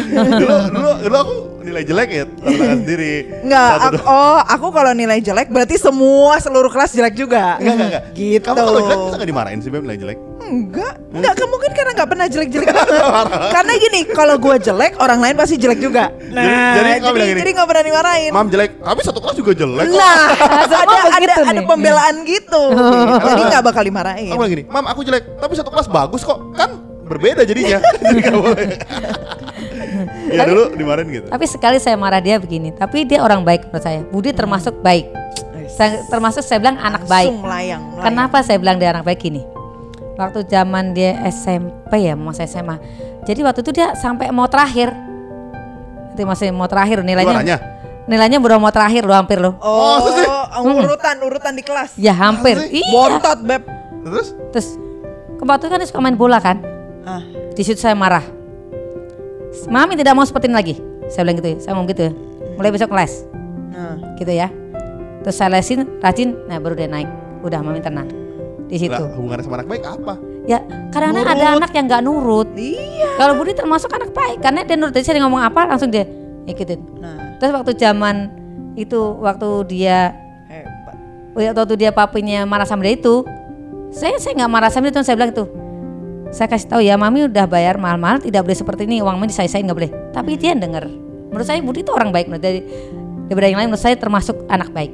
dulu 0.38 0.56
dulu 0.68 0.90
dulu 1.00 1.16
aku 1.16 1.34
nilai 1.60 1.82
jelek 1.82 2.08
ya 2.10 2.24
tentang 2.24 2.78
sendiri. 2.78 3.14
Enggak, 3.40 3.70
aku, 3.82 3.96
oh 4.02 4.40
aku 4.40 4.66
kalau 4.70 4.92
nilai 4.92 5.18
jelek 5.18 5.48
berarti 5.48 5.76
semua 5.76 6.36
seluruh 6.38 6.68
kelas 6.68 6.92
jelek 6.92 7.14
juga. 7.14 7.56
Enggak, 7.56 7.74
enggak, 7.74 7.88
enggak. 7.88 8.02
Gitu. 8.18 8.44
Kamu 8.44 8.56
kalau 8.58 8.80
jelek 8.82 8.98
bisa 9.02 9.16
gak 9.16 9.28
dimarahin 9.28 9.58
sih 9.60 9.70
Beb 9.70 9.82
nilai 9.82 9.98
jelek? 9.98 10.18
Enggak, 10.38 10.96
enggak 11.12 11.32
kamu 11.34 11.50
mungkin 11.50 11.72
karena 11.76 11.92
nggak 11.92 12.08
pernah 12.08 12.24
jelek-jelek 12.24 12.68
banget. 12.72 12.96
karena 13.52 13.72
gini, 13.76 14.00
kalau 14.08 14.40
gue 14.40 14.56
jelek, 14.58 14.96
orang 14.96 15.20
lain 15.20 15.36
pasti 15.36 15.60
jelek 15.60 15.76
juga. 15.76 16.08
Nah, 16.32 16.72
Jadi- 16.72 17.04
jadi 17.04 17.12
bilang 17.12 17.28
gini, 17.28 17.40
jadi 17.44 17.50
nggak 17.52 17.68
pernah 17.68 17.84
dimarahin. 17.84 18.30
Mam 18.32 18.48
jelek, 18.48 18.70
tapi 18.80 19.00
satu 19.04 19.20
kelas 19.20 19.36
juga 19.36 19.52
jelek 19.52 19.84
kok. 19.84 20.00
Nah, 20.68 20.84
ada 20.84 20.96
ada 20.98 21.16
begitu 21.18 21.40
ada 21.42 21.60
nih. 21.60 21.66
pembelaan 21.66 22.14
gitu. 22.26 22.62
jadi 23.30 23.42
nggak 23.50 23.62
bakal 23.64 23.82
dimarahin. 23.82 24.32
Aku 24.34 24.42
gini, 24.46 24.62
Mam 24.68 24.84
aku 24.86 25.00
jelek, 25.06 25.24
tapi 25.40 25.52
satu 25.56 25.70
kelas 25.72 25.88
bagus 25.88 26.22
kok. 26.22 26.38
Kan 26.54 26.70
berbeda 27.08 27.42
jadinya. 27.48 27.80
Jadi 28.04 28.20
boleh. 28.28 28.68
ya 30.28 30.44
dulu 30.44 30.76
dimarahin 30.76 31.08
gitu. 31.08 31.26
Tapi 31.32 31.44
sekali 31.48 31.80
saya 31.80 31.96
marah 31.96 32.20
dia 32.20 32.36
begini, 32.36 32.68
tapi 32.76 33.08
dia 33.08 33.24
orang 33.24 33.42
baik 33.42 33.72
menurut 33.72 33.80
saya. 33.80 34.04
Budi 34.04 34.36
termasuk 34.36 34.76
baik. 34.84 35.08
Saya, 35.72 36.04
termasuk 36.12 36.44
saya 36.44 36.60
bilang 36.60 36.76
anak 36.76 37.08
baik. 37.08 37.32
Langsung 37.32 37.44
melayang, 37.48 37.82
melayang. 37.88 38.04
Kenapa 38.04 38.36
saya 38.44 38.60
bilang 38.60 38.76
dia 38.76 38.92
anak 38.92 39.08
baik 39.08 39.20
gini? 39.24 39.40
Waktu 40.20 40.44
zaman 40.50 40.92
dia 40.92 41.16
SMP 41.30 42.04
ya, 42.04 42.18
masa 42.18 42.44
SMA. 42.44 42.76
Jadi 43.24 43.40
waktu 43.40 43.64
itu 43.64 43.70
dia 43.72 43.96
sampai 43.96 44.28
mau 44.34 44.50
terakhir. 44.50 44.92
Itu 46.12 46.26
masih 46.26 46.50
mau 46.52 46.66
terakhir 46.66 47.00
nilainya. 47.06 47.40
Juaranya? 47.40 47.77
Nilainya 48.08 48.40
udah 48.40 48.56
mau 48.56 48.72
terakhir 48.72 49.04
loh 49.04 49.12
hampir 49.12 49.36
loh. 49.36 49.60
Oh, 49.60 50.00
urutan 50.64 51.20
urutan 51.20 51.52
di 51.52 51.60
kelas. 51.60 51.92
Ya 51.94 52.16
hampir. 52.16 52.56
Iya. 52.72 52.88
Bontot 52.88 53.38
beb. 53.44 53.62
Terus? 54.00 54.32
Terus 54.50 54.68
kebetulan 55.36 55.70
kan 55.70 55.78
dia 55.78 55.88
suka 55.88 56.00
main 56.00 56.16
bola 56.16 56.40
kan. 56.40 56.56
Ah, 57.04 57.20
Di 57.52 57.60
situ 57.60 57.76
saya 57.76 57.92
marah. 57.92 58.24
Mami 59.68 59.92
tidak 59.94 60.16
mau 60.16 60.24
seperti 60.24 60.48
ini 60.48 60.56
lagi. 60.56 60.74
Saya 61.08 61.24
bilang 61.24 61.36
gitu 61.36 61.48
ya. 61.52 61.56
Saya 61.60 61.72
ngomong 61.76 61.88
gitu 61.88 62.02
ya. 62.08 62.12
Mulai 62.56 62.70
besok 62.72 62.90
les. 62.90 63.12
nah. 63.68 63.96
Gitu 64.16 64.32
ya. 64.32 64.48
Terus 65.20 65.36
saya 65.36 65.52
lesin, 65.52 65.84
rajin, 66.00 66.32
nah 66.48 66.56
baru 66.56 66.74
dia 66.74 66.88
naik. 66.88 67.08
Udah 67.44 67.60
mami 67.60 67.78
tenang. 67.78 68.08
Di 68.68 68.76
situ. 68.76 68.92
Lah, 68.92 69.12
hubungannya 69.16 69.44
sama 69.44 69.56
anak 69.60 69.68
baik 69.68 69.84
apa? 69.84 70.14
Ya, 70.48 70.64
karena 70.88 71.12
Nurut. 71.12 71.28
ada 71.28 71.46
anak 71.56 71.70
yang 71.72 71.84
nggak 71.84 72.02
nurut. 72.02 72.48
Iya. 72.56 73.08
Kalau 73.16 73.32
Budi 73.36 73.52
termasuk 73.52 73.92
anak 73.92 74.12
baik 74.12 74.40
karena 74.40 74.64
dia 74.64 74.76
nurut. 74.76 74.92
Jadi 74.96 75.04
saya 75.04 75.20
ngomong 75.20 75.42
apa 75.42 75.60
langsung 75.66 75.92
dia 75.92 76.08
ikutin. 76.44 76.80
Nah, 76.96 77.16
Terus 77.38 77.52
waktu 77.54 77.72
zaman 77.78 78.30
itu 78.74 78.98
waktu 79.22 79.48
dia 79.70 80.14
hebat. 80.50 80.96
waktu 81.34 81.74
dia 81.78 81.90
papinya 81.94 82.42
marah 82.46 82.66
sama 82.66 82.86
dia 82.86 82.98
itu, 82.98 83.22
saya 83.94 84.18
saya 84.18 84.44
nggak 84.44 84.50
marah 84.50 84.70
sama 84.70 84.90
dia 84.90 84.94
tuh 84.98 85.06
saya 85.06 85.16
bilang 85.18 85.32
itu. 85.34 85.46
Saya 86.28 86.44
kasih 86.50 86.68
tahu 86.68 86.80
ya, 86.84 87.00
mami 87.00 87.24
udah 87.24 87.48
bayar 87.48 87.80
mahal-mahal, 87.80 88.20
tidak 88.20 88.44
boleh 88.44 88.58
seperti 88.58 88.84
ini, 88.84 89.00
uang 89.00 89.16
mami 89.16 89.32
disai-sain 89.32 89.64
nggak 89.64 89.78
boleh. 89.78 89.92
Tapi 90.12 90.36
dia 90.36 90.52
yang 90.52 90.60
denger. 90.60 90.84
Menurut 91.32 91.46
saya 91.46 91.60
Budi 91.64 91.80
itu 91.84 91.92
orang 91.92 92.12
baik 92.12 92.28
menurut 92.28 92.44
dari 92.44 92.60
daripada 93.28 93.46
yang 93.52 93.58
lain 93.60 93.68
menurut 93.68 93.84
saya 93.84 93.96
termasuk 94.00 94.36
anak 94.48 94.72
baik. 94.72 94.92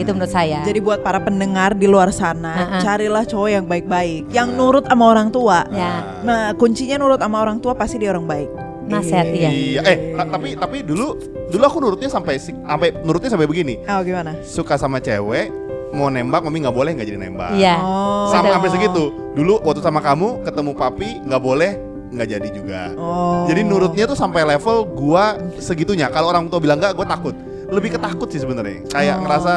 Itu 0.00 0.10
menurut 0.16 0.32
saya. 0.32 0.64
Jadi 0.64 0.80
buat 0.80 1.04
para 1.04 1.20
pendengar 1.20 1.76
di 1.76 1.84
luar 1.84 2.08
sana, 2.10 2.56
Uh-uh. 2.56 2.80
carilah 2.80 3.24
cowok 3.28 3.48
yang 3.52 3.64
baik-baik, 3.68 4.32
yang 4.32 4.48
nurut 4.56 4.88
sama 4.88 5.04
orang 5.12 5.28
tua. 5.28 5.68
ya, 5.70 6.20
Nah, 6.24 6.56
kuncinya 6.56 6.96
nurut 6.96 7.20
sama 7.20 7.44
orang 7.44 7.60
tua 7.60 7.76
pasti 7.76 8.00
dia 8.00 8.10
orang 8.16 8.24
baik. 8.24 8.48
Nasihat 8.86 9.26
iya. 9.28 9.48
Iya. 9.50 9.80
Eh, 9.82 9.96
ta- 10.14 10.28
tapi 10.30 10.48
tapi 10.54 10.76
dulu 10.80 11.16
dulu 11.48 11.62
aku 11.62 11.78
nurutnya 11.78 12.08
sampai 12.08 12.36
si- 12.36 12.54
sampai 12.54 12.92
nurutnya 13.02 13.30
sampai 13.30 13.46
begini. 13.46 13.80
Oh, 13.84 14.00
gimana? 14.00 14.36
Suka 14.40 14.74
sama 14.74 14.98
cewek, 14.98 15.48
mau 15.92 16.08
nembak, 16.08 16.42
mami 16.42 16.62
nggak 16.62 16.74
boleh 16.74 16.90
nggak 16.92 17.08
jadi 17.08 17.18
nembak. 17.20 17.50
Iya. 17.54 17.76
Oh. 17.80 18.28
Sama 18.28 18.50
sampai 18.50 18.70
segitu. 18.70 19.04
Dulu 19.34 19.62
waktu 19.62 19.80
sama 19.80 19.98
kamu 19.98 20.42
ketemu 20.42 20.70
papi 20.72 21.08
nggak 21.24 21.42
boleh 21.42 21.70
nggak 22.14 22.28
jadi 22.30 22.48
juga. 22.50 22.82
Oh. 22.94 23.42
Jadi 23.44 23.60
nurutnya 23.62 24.06
tuh 24.06 24.14
sampai 24.14 24.46
level 24.46 24.86
gua 24.86 25.34
segitunya. 25.58 26.06
Kalau 26.08 26.30
orang 26.30 26.46
tua 26.46 26.62
bilang 26.62 26.78
nggak, 26.78 26.94
gua 26.94 27.04
takut. 27.04 27.34
Lebih 27.64 27.98
ketakut 27.98 28.30
sih 28.30 28.38
sebenarnya. 28.38 28.86
Kayak 28.86 29.18
Oh. 29.18 29.22
ngerasa 29.26 29.52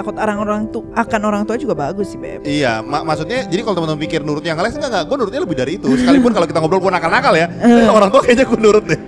takut 0.00 0.16
orang-orang 0.16 0.66
tuh 0.66 0.82
akan 0.90 1.20
orang 1.22 1.42
tua 1.44 1.54
juga 1.54 1.74
bagus 1.74 2.08
sih, 2.08 2.18
Beb. 2.18 2.42
Iya, 2.42 2.80
mak 2.80 3.04
maksudnya 3.04 3.44
jadi 3.44 3.60
kalau 3.60 3.76
teman-teman 3.76 4.00
pikir 4.00 4.20
nurutnya 4.20 4.50
yang 4.50 4.58
les 4.58 4.72
enggak 4.72 4.90
enggak, 4.90 5.04
gue 5.04 5.16
nurutnya 5.16 5.40
lebih 5.40 5.56
dari 5.56 5.72
itu. 5.76 5.86
Sekalipun 5.92 6.30
kalau 6.30 6.46
kita 6.46 6.58
ngobrol 6.58 6.80
gue 6.80 6.90
nakal-nakal 6.90 7.34
ya, 7.34 7.46
orang 7.88 8.08
tua 8.08 8.20
kayaknya 8.20 8.44
gue 8.44 8.58
nurut 8.58 8.84
deh. 8.84 9.00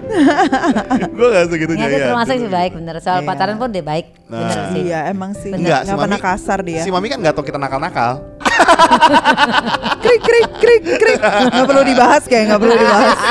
gue 1.17 1.27
gak 1.29 1.45
segitunya 1.49 1.81
Ya, 1.81 1.89
dia 1.89 1.99
ya. 1.99 2.07
termasuk 2.07 2.37
sih 2.37 2.51
baik 2.51 2.73
bener. 2.77 2.95
Soal 3.01 3.21
Iya. 3.21 3.27
pacaran 3.27 3.57
pun 3.57 3.69
dia 3.69 3.81
baik. 3.81 4.07
bener 4.25 4.49
Nah. 4.55 4.69
sih. 4.69 4.83
Iya, 4.83 4.99
emang 5.09 5.31
sih. 5.33 5.51
Enggak, 5.51 5.81
Nggak 5.85 5.99
pernah 5.99 6.21
kasar 6.21 6.59
dia. 6.61 6.83
Si 6.83 6.91
Mami 6.91 7.09
kan 7.09 7.19
nggak 7.19 7.33
tahu 7.33 7.45
kita 7.45 7.57
nakal-nakal. 7.57 8.13
krik 10.03 10.21
krik 10.21 10.49
krik 10.59 10.83
krik. 10.95 11.21
Nggak 11.21 11.67
perlu 11.67 11.83
dibahas 11.83 12.23
kayak 12.25 12.45
nggak 12.47 12.61
perlu 12.61 12.75
dibahas. 12.75 13.19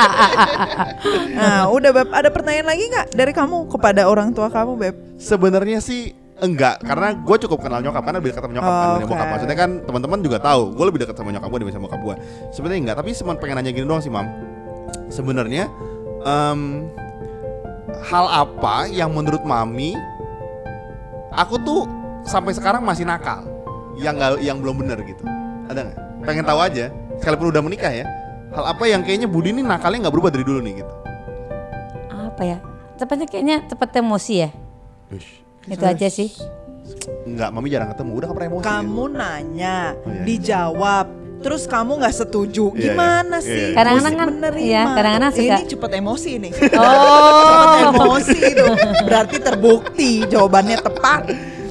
Nah, 1.32 1.66
udah 1.68 1.90
Beb, 1.92 2.08
ada 2.12 2.28
pertanyaan 2.28 2.68
lagi 2.68 2.84
nggak 2.86 3.06
dari 3.12 3.32
kamu 3.32 3.66
kepada 3.66 4.06
orang 4.06 4.30
tua 4.30 4.46
kamu, 4.46 4.72
Beb? 4.76 4.94
Sebenarnya 5.16 5.80
sih 5.80 6.14
enggak, 6.42 6.82
karena 6.82 7.14
gue 7.14 7.36
cukup 7.46 7.58
kenal 7.62 7.78
nyokap 7.78 8.02
karena 8.02 8.18
lebih 8.18 8.30
dekat 8.34 8.42
sama 8.42 8.52
nyokap 8.52 8.66
kan 8.66 8.74
Oh, 8.74 8.82
dibanding 8.82 9.06
oke. 9.06 9.14
bokap. 9.14 9.26
Maksudnya 9.30 9.56
kan 9.56 9.70
teman-teman 9.86 10.18
juga 10.20 10.38
tahu, 10.42 10.62
gue 10.74 10.84
lebih 10.90 11.00
dekat 11.06 11.14
sama 11.14 11.30
nyokap 11.30 11.48
gue 11.48 11.58
dibanding 11.62 11.78
sama 11.78 11.86
bokap 11.86 12.00
gue. 12.02 12.14
Sebenarnya 12.50 12.80
enggak, 12.82 12.96
tapi 12.98 13.08
cuma 13.14 13.32
pengen 13.38 13.56
nanya 13.62 13.70
gini 13.70 13.86
doang 13.86 14.02
sih, 14.02 14.10
Mam. 14.10 14.26
Sebenarnya 15.06 15.64
em, 16.26 16.60
hal 18.02 18.26
apa 18.26 18.90
yang 18.90 19.14
menurut 19.14 19.46
Mami 19.46 19.94
aku 21.30 21.56
tuh 21.62 21.86
sampai 22.26 22.52
sekarang 22.52 22.82
masih 22.82 23.06
nakal, 23.06 23.46
yang 23.96 24.18
nggak 24.18 24.42
yang 24.42 24.58
belum 24.58 24.82
bener 24.82 24.98
gitu. 25.06 25.22
Ada 25.70 25.80
nggak? 25.86 25.98
Pengen 26.26 26.44
tahu 26.44 26.58
aja, 26.58 26.90
sekalipun 27.22 27.54
udah 27.54 27.62
menikah 27.62 27.90
ya. 27.90 28.06
Hal 28.52 28.76
apa 28.76 28.84
yang 28.84 29.00
kayaknya 29.00 29.30
Budi 29.30 29.54
ini 29.54 29.64
nakalnya 29.64 30.06
nggak 30.06 30.14
berubah 30.14 30.28
dari 30.28 30.44
dulu 30.44 30.60
nih 30.60 30.84
gitu? 30.84 30.94
Apa 32.12 32.42
ya? 32.44 32.58
Cepatnya 33.00 33.26
kayaknya 33.26 33.56
cepet 33.64 33.90
emosi 33.96 34.34
ya. 34.44 34.50
Itu 35.64 35.84
aja 35.84 36.08
sih. 36.08 36.30
Enggak, 37.24 37.48
Mami 37.50 37.68
jarang 37.68 37.90
ketemu, 37.90 38.10
udah 38.14 38.28
pernah 38.28 38.48
emosi. 38.48 38.62
ya? 38.62 38.70
Kamu 38.72 39.04
nanya, 39.10 39.76
Oh, 39.96 40.06
iya. 40.08 40.22
dijawab, 40.22 41.06
terus 41.40 41.62
kamu 41.64 41.98
nggak 41.98 42.14
setuju, 42.16 42.70
Iya, 42.70 42.82
gimana 42.84 43.36
iya. 43.36 43.44
sih? 43.44 43.62
Iya. 43.64 43.74
Kadang-kadang 43.74 44.14
kan- 44.14 44.28
menerima. 44.32 44.62
iya, 44.64 44.82
kadang-kadang 44.88 45.32
suka- 45.32 45.58
Ini 45.58 45.66
cepet 45.68 45.90
emosi 45.96 46.30
nih. 46.38 46.52
Oh. 46.78 47.78
emosi 47.88 48.38
itu 48.44 48.64
berarti 49.02 49.36
terbukti 49.38 50.10
jawabannya 50.26 50.78
tepat. 50.78 51.22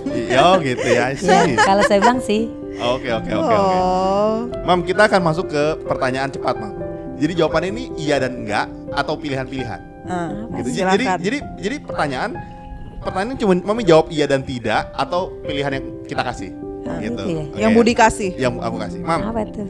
Iya 0.04 0.40
oh, 0.42 0.56
gitu 0.60 0.84
ya. 0.84 1.08
Ya, 1.10 1.16
see. 1.16 1.56
kalau 1.58 1.84
saya 1.86 2.00
bilang 2.00 2.20
sih. 2.20 2.52
Oke 2.74 3.08
oke 3.10 3.30
oke 3.30 3.54
oke. 3.54 3.76
Oh. 3.78 4.36
Mam 4.66 4.82
kita 4.82 5.06
akan 5.06 5.22
masuk 5.22 5.48
ke 5.48 5.64
pertanyaan 5.82 6.28
cepat 6.28 6.56
mam. 6.58 6.74
Jadi 7.16 7.32
jawabannya 7.34 7.70
ini 7.70 7.84
iya 7.98 8.18
dan 8.18 8.36
enggak 8.38 8.66
atau 8.92 9.14
pilihan-pilihan. 9.14 9.80
Nah, 10.04 10.50
Gitu. 10.58 10.68
Silakan. 10.74 10.92
Jadi 10.92 11.06
jadi 11.22 11.38
jadi 11.62 11.76
pertanyaan 11.80 12.32
pertanyaan 13.02 13.38
cuma 13.38 13.54
mami 13.62 13.82
jawab 13.84 14.08
iya 14.10 14.30
dan 14.30 14.46
tidak 14.46 14.94
atau 14.94 15.34
pilihan 15.42 15.72
yang 15.82 15.86
kita 16.06 16.22
kasih. 16.22 16.50
Ah, 16.82 16.98
gitu. 16.98 17.22
ya. 17.22 17.42
Oke. 17.46 17.58
yang 17.62 17.72
Budi 17.74 17.94
kasih. 17.94 18.32
Yang 18.38 18.54
aku 18.58 18.78
kasih. 18.78 19.00
Mam, 19.02 19.20
Apa 19.30 19.42
tuh? 19.50 19.68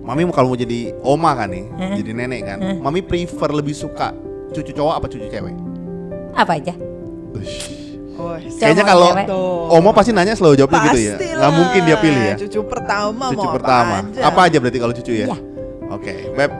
mami 0.00 0.24
mau 0.24 0.32
kalau 0.32 0.48
mau 0.50 0.58
jadi 0.58 0.96
oma 1.04 1.36
kan 1.36 1.48
nih, 1.52 1.64
Hah? 1.76 1.92
jadi 1.94 2.10
nenek 2.16 2.40
kan. 2.42 2.58
Mami 2.80 3.00
prefer 3.00 3.50
lebih 3.52 3.76
suka 3.76 4.16
cucu 4.50 4.72
cowok 4.72 4.94
apa 4.96 5.06
cucu 5.06 5.26
cewek? 5.28 5.54
Apa 6.34 6.52
aja? 6.56 6.74
Oh, 8.20 8.36
Kayaknya 8.36 8.84
kalau 8.84 9.08
oma 9.72 9.96
pasti 9.96 10.12
nanya 10.12 10.36
selalu 10.36 10.60
jawabnya 10.60 10.92
gitu 10.92 11.00
ya. 11.00 11.14
Pastilah. 11.16 11.36
Nggak 11.40 11.52
mungkin 11.56 11.80
dia 11.88 11.96
pilih 11.96 12.22
ya. 12.22 12.34
Cucu 12.36 12.60
pertama 12.68 13.24
cucu 13.32 13.40
mau 13.40 13.52
pertama. 13.56 13.96
apa 13.96 14.08
aja. 14.12 14.20
Apa 14.28 14.40
aja 14.48 14.56
berarti 14.60 14.78
kalau 14.80 14.94
cucu 14.96 15.12
ya? 15.16 15.26
Iya. 15.28 15.36
Oke, 15.90 16.14
Beb. 16.36 16.50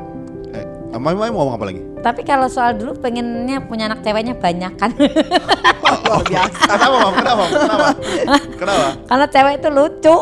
Mami, 0.91 1.15
Mami 1.15 1.31
mau 1.31 1.47
ngomong 1.47 1.55
apa 1.55 1.67
lagi? 1.71 1.81
Tapi 2.01 2.21
kalau 2.25 2.51
soal 2.51 2.75
dulu 2.75 2.99
pengennya 2.99 3.63
punya 3.63 3.87
anak 3.87 4.03
ceweknya 4.03 4.35
banyak 4.35 4.73
kan. 4.75 4.91
Luar 4.99 6.25
biasa. 6.27 6.67
Kenapa, 6.67 6.97
Mam? 6.99 7.15
Kenapa? 7.15 7.45
Kenapa? 7.47 7.89
Kenapa? 8.59 8.89
Karena 9.07 9.27
cewek 9.31 9.55
itu 9.63 9.69
lucu. 9.71 10.17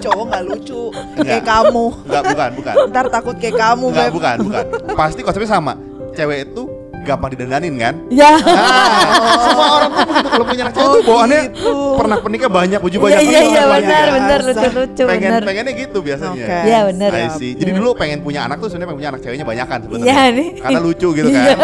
Cowok 0.00 0.24
nggak 0.30 0.44
lucu 0.46 0.82
Enggak. 0.94 1.26
kayak 1.26 1.44
kamu. 1.44 1.84
Enggak, 2.06 2.22
bukan, 2.30 2.50
bukan. 2.54 2.74
Ntar 2.94 3.06
takut 3.10 3.36
kayak 3.42 3.56
kamu, 3.58 3.86
Enggak, 3.90 4.10
bukan, 4.14 4.36
bukan. 4.46 4.64
Pasti 4.94 5.20
konsepnya 5.26 5.50
sama. 5.50 5.72
Cewek 6.14 6.38
itu 6.46 6.62
gampang 7.00 7.30
didandanin 7.32 7.74
kan? 7.76 7.94
ya. 8.08 8.36
Nah, 8.36 9.10
semua 9.40 9.66
orang 9.74 9.90
tuh 9.90 10.04
begitu 10.04 10.28
kalau 10.28 10.44
punya 10.44 10.62
anak 10.62 10.72
cewek 10.72 10.84
Oh, 10.84 10.92
tuh 10.92 11.02
bawaannya 11.02 11.40
gitu. 11.48 11.72
pernah 11.96 12.18
penikah 12.18 12.50
banyak, 12.50 12.78
baju 12.78 12.90
Iya 12.90 13.00
banyak. 13.00 13.20
iya 13.22 13.40
iya 13.42 13.62
banyak. 13.64 13.72
benar 13.72 14.06
benar 14.12 14.38
lucu 14.42 14.68
lucu 14.70 15.02
Pengen 15.04 15.22
benar. 15.26 15.42
pengennya 15.42 15.72
gitu 15.74 15.98
biasanya. 16.00 16.46
Iya 16.62 16.78
benar. 16.86 17.10
I 17.10 17.28
see. 17.32 17.52
Jadi 17.52 17.70
dulu 17.72 17.90
pengen 17.94 18.18
punya 18.20 18.40
anak 18.42 18.56
tuh 18.58 18.68
sebenarnya 18.68 18.88
pengen 18.88 18.98
punya 18.98 19.10
anak 19.10 19.20
ceweknya 19.20 19.46
banyakan 19.46 19.78
sebenarnya. 19.82 20.06
Iya, 20.06 20.22
nih. 20.30 20.48
Karena 20.58 20.78
lucu 20.80 21.08
gitu 21.10 21.28
kan. 21.28 21.40
Iya. 21.40 21.54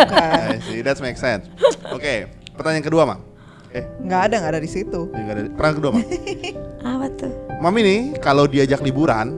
I 0.49 0.59
see. 0.63 0.79
That 0.81 0.97
makes 0.99 1.21
sense. 1.21 1.45
Oke, 1.89 2.13
pertanyaan 2.53 2.83
kedua, 2.83 3.03
Mam. 3.05 3.21
Eh, 3.71 3.85
Nggak 4.01 4.21
ada, 4.23 4.35
nggak 4.39 4.53
ada 4.53 4.63
di 4.63 4.71
situ. 4.71 5.01
enggak 5.11 5.35
ada. 5.35 5.43
Pertanyaan 5.53 5.77
kedua, 5.77 5.91
Mam. 5.93 6.05
Apa 6.97 7.07
tuh? 7.13 7.33
Mami 7.57 7.81
nih 7.83 8.01
kalau 8.19 8.45
diajak 8.45 8.81
liburan, 8.81 9.37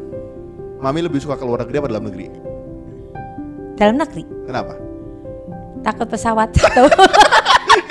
Mami 0.79 1.01
lebih 1.01 1.19
suka 1.19 1.35
ke 1.35 1.43
luar 1.43 1.63
negeri 1.63 1.77
apa 1.77 1.89
dalam 1.89 2.05
negeri? 2.05 2.27
dalam 3.75 3.95
negeri. 3.95 4.23
Kenapa? 4.43 4.75
Takut 5.83 6.07
pesawat 6.11 6.51
jatuh. 6.57 6.89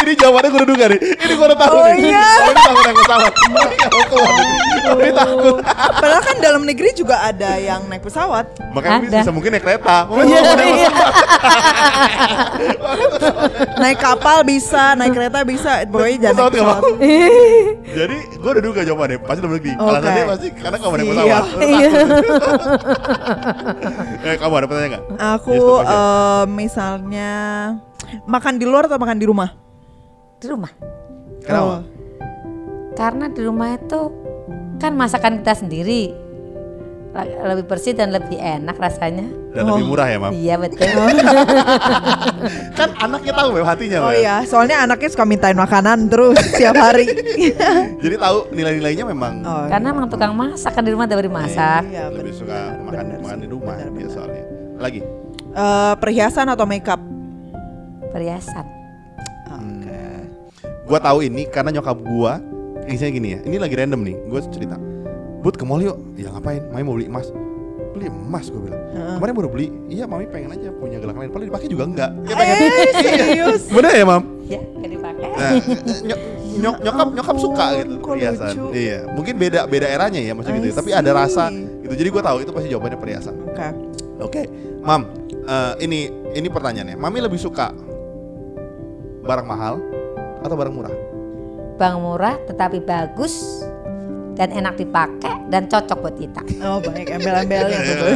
Ini 0.07 0.15
jawabannya 0.15 0.47
gue 0.47 0.57
udah 0.57 0.69
duga 0.69 0.85
nih. 0.87 0.99
Ini 1.03 1.33
gue 1.33 1.45
udah 1.45 1.59
tahu 1.59 1.75
Oh, 1.75 1.83
nih. 1.85 1.99
iya. 2.07 2.23
Oh, 2.23 2.47
ini 2.47 2.55
takut 2.57 2.81
naik 2.81 2.97
pesawat. 2.97 3.31
Oh, 3.35 3.67
iya, 3.67 3.87
mau 3.87 4.03
keluar 4.07 4.31
negeri. 4.31 4.79
Oh, 4.87 4.95
ini 4.97 5.11
takut. 5.13 5.55
Padahal 5.97 6.23
kan 6.23 6.37
dalam 6.39 6.61
negeri 6.63 6.89
juga 6.93 7.15
ada 7.21 7.51
yang 7.57 7.81
naik 7.85 7.99
pesawat. 8.01 8.45
Makanya 8.69 8.97
Ada. 9.01 9.19
bisa 9.19 9.31
mungkin 9.31 9.49
naik 9.51 9.63
kereta. 9.63 9.97
Mami 10.07 10.23
Iya, 10.27 10.39
iya. 10.55 10.91
Naik 13.77 13.99
kapal 13.99 14.41
bisa, 14.43 14.93
naik 14.93 15.13
kereta 15.13 15.43
bisa. 15.43 15.83
Pokoknya 15.85 16.17
jangan 16.23 16.33
Pesawat 16.33 16.49
naik 16.49 16.57
pesawat. 16.57 16.81
mau. 16.81 16.91
Jadi 17.89 18.17
gue 18.33 18.49
udah 18.49 18.63
duga 18.63 18.81
jawabannya. 18.81 19.17
Pasti 19.19 19.39
dalam 19.39 19.53
negeri. 19.53 19.71
Oke. 19.73 19.83
Alasannya 19.83 20.23
pasti 20.25 20.47
karena 20.53 20.77
kamu 20.77 20.93
naik 20.93 21.07
pesawat. 21.09 21.43
Iya. 21.59 21.89
Eh, 24.19 24.35
kamu 24.35 24.53
ada 24.53 24.65
pertanyaan 24.65 24.91
nggak? 24.93 25.03
Aku 25.37 25.55
Yes, 25.55 25.87
eh, 25.87 26.43
misalnya 26.49 27.31
makan 28.25 28.53
di 28.55 28.65
luar 28.65 28.85
atau 28.85 28.97
makan 28.97 29.15
di 29.15 29.25
rumah? 29.25 29.49
Di 30.37 30.45
rumah. 30.45 30.69
Kenapa? 31.41 31.65
Oh. 31.65 31.81
Karena 32.93 33.25
di 33.29 33.41
rumah 33.41 33.73
itu 33.73 33.99
kan 34.77 34.93
masakan 34.93 35.41
kita 35.41 35.53
sendiri. 35.57 36.13
Lebih 37.17 37.65
bersih 37.65 37.97
dan 37.97 38.13
lebih 38.13 38.37
enak 38.37 38.77
rasanya. 38.77 39.25
Dan 39.49 39.65
lebih 39.65 39.89
murah 39.89 40.05
ya, 40.05 40.21
Mam. 40.21 40.31
Iya 40.37 40.55
betul. 40.61 40.85
Kan 42.77 42.93
anaknya 42.93 43.33
tahu 43.33 43.57
Mem 43.57 43.65
hatinya, 43.65 43.97
Oh 44.05 44.13
iya, 44.13 44.45
soalnya 44.45 44.85
anaknya 44.85 45.09
suka 45.09 45.25
mintain 45.25 45.57
makanan 45.57 46.13
terus 46.13 46.37
setiap 46.53 46.77
hari. 46.77 47.09
Jadi 48.05 48.15
tahu 48.21 48.53
nilai-nilainya 48.53 49.09
memang 49.09 49.41
Oh, 49.41 49.65
Karena 49.65 49.97
emang 49.97 50.05
tukang 50.05 50.37
masak 50.37 50.77
kan 50.77 50.85
di 50.85 50.93
rumah 50.93 51.09
dari 51.09 51.25
masak. 51.25 51.89
Iya, 51.89 52.13
lebih 52.13 52.21
bener. 52.21 52.37
suka 52.37 52.59
makan 52.85 53.01
Bener 53.01 53.17
makan 53.25 53.37
di 53.41 53.47
rumah 53.49 53.73
bener, 53.73 53.89
dia 53.89 53.97
bener. 53.97 54.13
soalnya. 54.13 54.43
Lagi. 54.77 54.99
Eh, 55.57 55.93
perhiasan 55.97 56.47
atau 56.53 56.65
makeup? 56.69 57.01
Perhiasan. 58.13 58.76
Gua 60.87 60.99
tahu 61.03 61.19
ini 61.27 61.43
karena 61.51 61.75
nyokap 61.75 61.99
gua 61.99 62.39
isinya 62.87 63.11
gini 63.11 63.27
ya. 63.35 63.39
Ini 63.43 63.55
lagi 63.59 63.75
random 63.75 64.01
nih. 64.07 64.15
Gua 64.31 64.39
cerita. 64.47 64.79
Bud 65.43 65.55
ke 65.59 65.63
mall 65.67 65.83
yuk. 65.83 65.97
Ya 66.17 66.31
ngapain? 66.33 66.63
Mami 66.71 66.83
mau 66.87 66.95
beli 66.95 67.07
emas. 67.11 67.29
Beli 67.93 68.07
emas 68.09 68.45
gue 68.49 68.61
bilang. 68.61 68.81
Kemarin 69.17 69.33
baru 69.37 69.49
beli. 69.51 69.67
Iya, 69.87 70.09
Mami 70.09 70.25
pengen 70.27 70.53
aja 70.53 70.69
punya 70.73 70.97
gelang 70.97 71.17
lain. 71.17 71.29
Paling 71.29 71.47
dipakai 71.47 71.67
juga 71.69 71.83
enggak. 71.85 72.11
Ya 72.25 72.33
pengen. 72.35 72.55
Eh, 72.57 72.93
serius? 72.99 73.61
Bener 73.75 73.93
ya, 73.93 74.05
Mam? 74.05 74.23
Ya, 74.47 74.59
gak 74.63 74.89
dipakai. 74.91 75.27
Nah, 75.37 75.51
nyok, 76.07 76.19
nyok, 76.57 76.75
nyokap 76.81 77.07
nyokap 77.13 77.37
suka 77.37 77.65
gitu 77.79 77.95
perhiasan. 78.01 78.53
Iya, 78.73 78.99
mungkin 79.13 79.33
beda 79.37 79.69
beda 79.69 79.87
eranya 79.87 80.19
ya 80.23 80.33
maksudnya 80.33 80.59
gitu. 80.63 80.73
I 80.73 80.77
Tapi 80.81 80.91
ada 80.95 81.11
rasa 81.13 81.51
gitu. 81.53 81.93
Jadi 81.93 82.09
gua 82.09 82.23
tahu 82.25 82.37
itu 82.41 82.51
pasti 82.55 82.67
jawabannya 82.73 82.97
perhiasan. 82.97 83.35
Oke. 83.45 83.67
Oke, 84.17 84.41
Mam, 84.81 85.05
eh, 85.29 85.73
ini 85.85 86.09
ini 86.33 86.47
pertanyaannya. 86.49 86.97
Mami 86.97 87.21
lebih 87.21 87.37
suka 87.37 87.69
barang 89.27 89.45
mahal 89.45 89.77
atau 90.39 90.55
barang 90.55 90.73
murah? 90.73 90.93
Bang 91.75 92.01
murah 92.01 92.35
tetapi 92.43 92.81
bagus 92.81 93.61
dan 94.33 94.49
enak 94.51 94.75
dipakai 94.75 95.45
dan 95.47 95.65
cocok 95.65 95.97
buat 95.99 96.15
kita. 96.15 96.41
Oh 96.59 96.77
baik, 96.77 97.09
embel-embelnya 97.11 97.79
betul. 97.79 98.13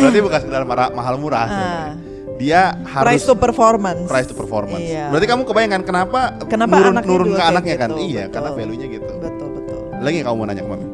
Berarti 0.00 0.20
bukan 0.20 0.38
sekedar 0.40 0.62
marah- 0.62 0.92
mahal 0.92 1.14
murah. 1.16 1.40
Ah. 1.40 1.48
sebenarnya. 1.48 1.94
Dia 2.36 2.60
harus 2.84 3.06
Price 3.08 3.24
to 3.24 3.34
performance. 3.34 4.04
price 4.04 4.28
to 4.28 4.36
performance. 4.36 4.84
Iya. 4.84 5.08
Berarti 5.08 5.24
kamu 5.24 5.42
kebayangkan 5.42 5.82
kenapa, 5.82 6.20
Kenapa 6.44 6.76
nurun 6.76 6.92
anaknya 6.92 7.08
nurun 7.08 7.28
ke 7.32 7.42
anaknya 7.42 7.76
kan? 7.76 7.88
gitu, 7.88 8.02
Iya, 8.04 8.22
betul. 8.22 8.34
karena 8.36 8.50
value-nya 8.52 8.86
gitu. 8.92 9.12
Betul 9.16 9.48
betul. 9.54 9.80
Lagi 9.96 10.18
kamu 10.20 10.34
mau 10.36 10.44
nanya 10.44 10.60
ke 10.60 10.68
Mami? 10.68 10.86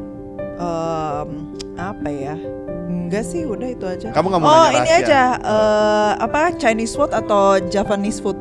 Em, 0.55 1.29
apa 1.75 2.07
ya? 2.09 2.35
Enggak 2.83 3.23
sih, 3.25 3.43
udah 3.43 3.67
itu 3.67 3.83
aja. 3.83 4.07
Kamu 4.09 4.25
nggak 4.25 4.39
mau 4.39 4.47
oh, 4.47 4.55
nanya 4.55 4.71
ini 4.71 4.87
rahasia? 4.87 5.03
aja 5.03 5.21
eh, 5.43 6.11
apa 6.17 6.39
Chinese 6.55 6.93
food 6.93 7.11
atau 7.11 7.43
Japanese 7.67 8.17
food? 8.17 8.39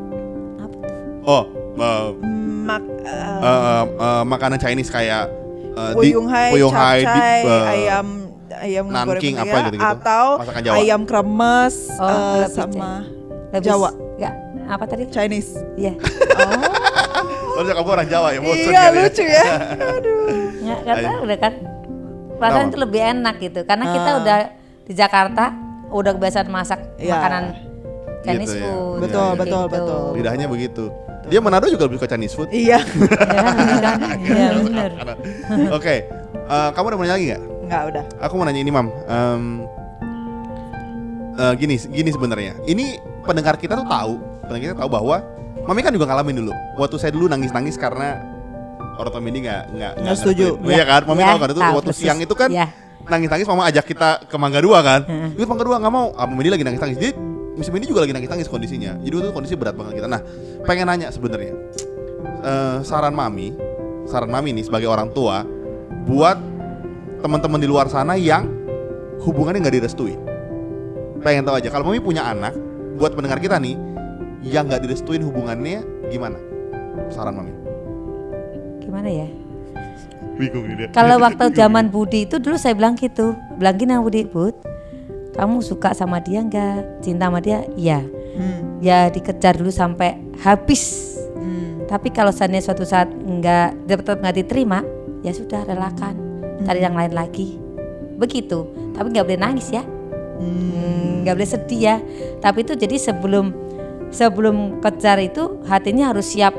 Apa? 0.57 0.77
Oh, 1.25 1.42
Mak 1.73 2.83
eh, 3.03 3.09
eh, 3.09 3.43
eh, 3.43 3.85
eh, 3.99 4.23
makanan 4.25 4.59
Chinese 4.59 4.89
kayak 4.89 5.25
eh, 5.73 5.91
di- 5.95 6.13
Fuyung 6.13 6.29
Hai, 6.29 6.51
Fuyung 6.51 6.71
Hai, 6.71 6.99
di- 6.99 7.07
capcay, 7.07 7.41
eh, 7.43 7.65
ayam 7.73 8.07
ayam 8.55 8.85
Nanking 8.87 9.09
goreng 9.35 9.35
apa 9.41 9.49
ya, 9.51 9.63
gitu-gitu. 9.67 9.93
atau 9.97 10.25
Masakan 10.39 10.63
Jawa. 10.63 10.75
ayam 10.79 11.01
kremes 11.03 11.75
Oh, 11.93 12.07
lebih 12.07 12.53
sama 12.53 12.91
Lebih- 13.51 13.65
Jawa. 13.65 13.91
Enggak, 13.93 14.35
apa 14.69 14.85
tadi? 14.87 15.05
Chinese. 15.09 15.53
Iya. 15.75 15.93
Oh, 15.99 17.59
Oh, 17.59 17.65
kamu 17.65 17.91
orang 17.91 18.09
Jawa 18.09 18.29
ya, 18.31 18.39
iya 18.41 18.65
ya. 18.71 18.83
lucu 18.95 19.23
ya. 19.23 19.45
Aduh. 19.77 20.27
Ya, 20.63 20.75
kata 20.79 21.11
udah 21.21 21.37
kan 21.39 21.53
perasaan 22.35 22.67
itu 22.67 22.79
lebih 22.79 23.01
enak 23.03 23.35
gitu 23.39 23.61
karena 23.63 23.85
kita 23.91 24.09
Ah. 24.09 24.19
udah 24.19 24.39
di 24.83 24.93
Jakarta 24.93 25.45
udah 25.91 26.11
kebiasaan 26.13 26.49
masak 26.49 26.81
Iya. 26.97 27.13
makanan 27.13 27.43
Chinese 28.23 28.49
Gitu 28.49 28.57
ya. 28.57 28.71
food. 28.71 28.99
Betul, 29.01 29.21
kayak 29.27 29.39
betul, 29.39 29.63
gitu. 29.63 29.75
betul. 29.75 30.03
Lidahnya 30.15 30.47
begitu. 30.47 30.85
Dia 31.25 31.39
Manado 31.39 31.67
juga 31.67 31.87
lebih 31.87 31.97
suka 31.97 32.09
Chinese 32.09 32.35
food. 32.35 32.49
Iya. 32.51 32.83
Ya, 32.83 33.91
Iya 34.27 34.49
benar. 34.59 34.91
Oke, 35.71 35.95
eh, 36.29 36.69
kamu 36.73 36.85
udah 36.89 36.97
mau 36.97 37.05
nanya 37.05 37.15
lagi 37.15 37.27
nggak? 37.31 37.43
Enggak 37.63 37.83
udah. 37.89 38.05
Aku 38.21 38.33
mau 38.35 38.45
nanya 38.45 38.61
ini, 38.61 38.71
Mam. 38.71 38.87
Em, 39.07 39.43
eh, 41.35 41.53
gini, 41.57 41.75
gini 41.79 42.11
sebenarnya. 42.11 42.53
Ini 42.63 42.85
pendengar 43.23 43.57
kita 43.57 43.75
tuh 43.75 43.87
tahu, 43.87 44.13
pendengar 44.45 44.63
kita 44.69 44.77
tahu 44.77 44.91
bahwa 44.91 45.17
Mami 45.63 45.79
kan 45.79 45.95
juga 45.95 46.11
ngalamin 46.11 46.43
dulu. 46.43 46.53
Waktu 46.75 46.97
saya 46.99 47.15
dulu 47.15 47.31
nangis-nangis 47.31 47.79
karena 47.79 48.19
orang 48.99 49.11
tua 49.11 49.23
Mini 49.23 49.47
nggak 49.47 49.63
nggak 49.71 49.93
Nggak 50.03 50.17
setuju. 50.19 50.59
Iya 50.67 50.85
kan, 50.85 51.01
Mami 51.07 51.23
Ya, 51.23 51.29
tahu 51.31 51.39
kan 51.39 51.49
itu 51.49 51.61
tahu 51.61 51.75
waktu 51.79 51.91
persis. 51.95 52.03
siang 52.03 52.19
itu 52.19 52.35
kan 52.35 52.51
Ya. 52.51 52.67
nangis-nangis 53.07 53.47
Mama 53.47 53.71
ajak 53.71 53.87
kita 53.87 54.27
ke 54.27 54.37
Mangga 54.37 54.59
Dua 54.59 54.83
kan. 54.83 55.07
Heeh. 55.07 55.39
Ikut 55.39 55.47
Mangga 55.47 55.63
Dua 55.63 55.77
nggak 55.79 55.95
mau. 55.95 56.11
Ah, 56.13 56.27
Mini 56.27 56.51
lagi 56.51 56.67
nangis-nangis. 56.67 56.99
Jadi 56.99 57.13
Miss 57.53 57.69
Mini 57.69 57.85
juga 57.85 58.01
lagi 58.05 58.17
nangis-nangis 58.17 58.49
kondisinya. 58.49 58.97
Jadi 59.05 59.12
itu 59.12 59.31
kondisi 59.33 59.55
berat 59.61 59.77
banget 59.77 60.01
kita. 60.01 60.09
Nah, 60.09 60.25
pengen 60.65 60.88
nanya 60.88 61.12
sebenarnya. 61.12 61.53
Eh, 62.43 62.79
saran 62.83 63.12
Mami, 63.12 63.53
saran 64.09 64.33
Mami 64.33 64.57
nih 64.57 64.65
sebagai 64.65 64.88
orang 64.88 65.12
tua 65.12 65.45
buat 66.09 66.41
teman-teman 67.21 67.61
di 67.61 67.69
luar 67.69 67.87
sana 67.93 68.17
yang 68.17 68.49
hubungannya 69.21 69.62
nggak 69.62 69.77
direstui. 69.79 70.17
Pengen 71.21 71.45
tahu 71.45 71.61
aja 71.61 71.69
kalau 71.69 71.93
Mami 71.93 72.01
punya 72.01 72.25
anak, 72.25 72.57
buat 72.97 73.12
pendengar 73.12 73.38
kita 73.38 73.61
nih 73.61 73.77
yang 74.43 74.67
nggak 74.67 74.83
direstuin 74.83 75.23
hubungannya 75.23 76.09
gimana? 76.09 76.41
Saran 77.12 77.37
Mami. 77.37 77.55
Gimana 78.83 79.09
ya? 79.12 79.29
Bingung. 80.41 80.67
Kalau 80.91 81.21
waktu 81.25 81.53
zaman 81.53 81.93
Budi 81.93 82.25
itu 82.25 82.41
dulu 82.41 82.57
saya 82.57 82.73
bilang 82.75 82.97
gitu, 82.97 83.37
bilang 83.61 83.77
gini 83.77 83.93
sama 83.95 84.03
Budi, 84.03 84.27
Bud, 84.27 84.57
kamu 85.33 85.64
suka 85.64 85.97
sama 85.97 86.21
dia 86.21 86.45
nggak? 86.45 87.05
Cinta 87.05 87.29
sama 87.29 87.40
dia? 87.40 87.64
Iya. 87.77 88.01
Hmm. 88.37 88.81
Ya 88.85 89.09
dikejar 89.09 89.57
dulu 89.57 89.73
sampai 89.73 90.16
habis. 90.40 91.16
Hmm. 91.37 91.88
Tapi 91.88 92.12
kalau 92.12 92.33
seandainya 92.33 92.64
suatu 92.64 92.85
saat 92.85 93.09
nggak 93.12 93.88
tetap 93.88 94.21
nggak 94.21 94.37
diterima, 94.45 94.85
ya 95.25 95.33
sudah 95.33 95.64
relakan, 95.64 96.14
cari 96.64 96.81
yang 96.81 96.97
lain 96.97 97.12
lagi. 97.16 97.57
Begitu. 98.16 98.68
Tapi 98.92 99.09
nggak 99.09 99.25
boleh 99.25 99.40
nangis 99.40 99.73
ya, 99.73 99.83
Hmm, 100.42 101.23
nggak 101.23 101.35
boleh 101.38 101.51
sedih 101.51 101.81
ya. 101.81 101.97
Tapi 102.42 102.66
itu 102.66 102.75
jadi 102.75 102.99
sebelum 102.99 103.55
sebelum 104.11 104.83
kejar 104.83 105.23
itu 105.23 105.62
hatinya 105.71 106.11
harus 106.11 106.35
siap. 106.35 106.51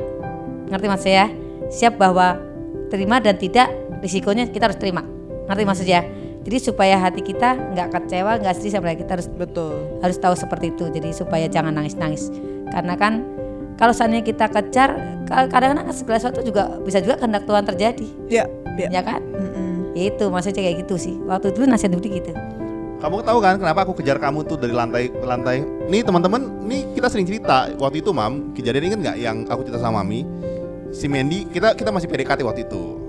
Ngerti 0.72 0.88
mas 0.88 1.04
ya? 1.04 1.28
Siap 1.68 2.00
bahwa 2.00 2.40
terima 2.88 3.20
dan 3.20 3.36
tidak 3.36 3.68
risikonya 4.00 4.48
kita 4.48 4.72
harus 4.72 4.80
terima. 4.80 5.04
Ngerti 5.52 5.64
maksud 5.68 5.88
ya? 5.88 6.02
Jadi 6.44 6.58
supaya 6.60 7.00
hati 7.00 7.24
kita 7.24 7.56
nggak 7.72 7.88
kecewa, 7.90 8.36
nggak 8.38 8.54
sedih 8.54 8.76
sama 8.76 8.92
kita 8.92 9.16
harus 9.16 9.28
Betul. 9.28 9.80
harus 10.00 10.18
tahu 10.18 10.36
seperti 10.36 10.70
itu 10.70 10.92
jadi 10.92 11.10
supaya 11.10 11.48
jangan 11.48 11.72
nangis-nangis 11.72 12.28
karena 12.68 12.94
kan 12.94 13.24
kalau 13.74 13.90
seandainya 13.90 14.22
kita 14.24 14.46
kejar 14.48 14.90
ka- 15.24 15.48
kadang-kadang 15.48 15.88
segala 15.92 16.20
sesuatu 16.20 16.42
juga 16.42 16.78
bisa 16.80 17.00
juga 17.00 17.16
kehendak 17.16 17.44
Tuhan 17.44 17.64
terjadi 17.64 18.08
Ya, 18.28 18.44
ya. 18.76 18.88
ya 18.92 19.02
kan 19.02 19.24
Mm-mm. 19.24 19.94
Ya 19.94 20.10
itu 20.10 20.26
maksudnya 20.28 20.60
kayak 20.60 20.84
gitu 20.84 20.96
sih 20.98 21.16
waktu 21.24 21.54
dulu 21.54 21.64
nasihat 21.66 21.94
Budi 21.94 22.20
gitu 22.20 22.36
Kamu 23.00 23.20
tahu 23.20 23.40
kan 23.40 23.56
kenapa 23.56 23.84
aku 23.84 23.96
kejar 23.96 24.16
kamu 24.16 24.44
tuh 24.44 24.56
dari 24.56 24.72
lantai 24.72 25.12
ke 25.12 25.22
lantai? 25.22 25.60
Nih 25.92 26.02
teman-teman, 26.02 26.40
nih 26.64 26.88
kita 26.96 27.12
sering 27.12 27.28
cerita 27.28 27.68
waktu 27.76 28.00
itu 28.00 28.16
mam, 28.16 28.56
kejadian 28.56 28.88
inget 28.88 29.00
nggak 29.04 29.18
yang 29.18 29.38
aku 29.44 29.60
cerita 29.62 29.84
sama 29.84 30.00
Mami? 30.00 30.24
Si 30.88 31.12
Mandy, 31.12 31.44
kita 31.46 31.76
kita 31.76 31.92
masih 31.92 32.08
PDKT 32.08 32.40
waktu 32.42 32.64
itu. 32.64 33.03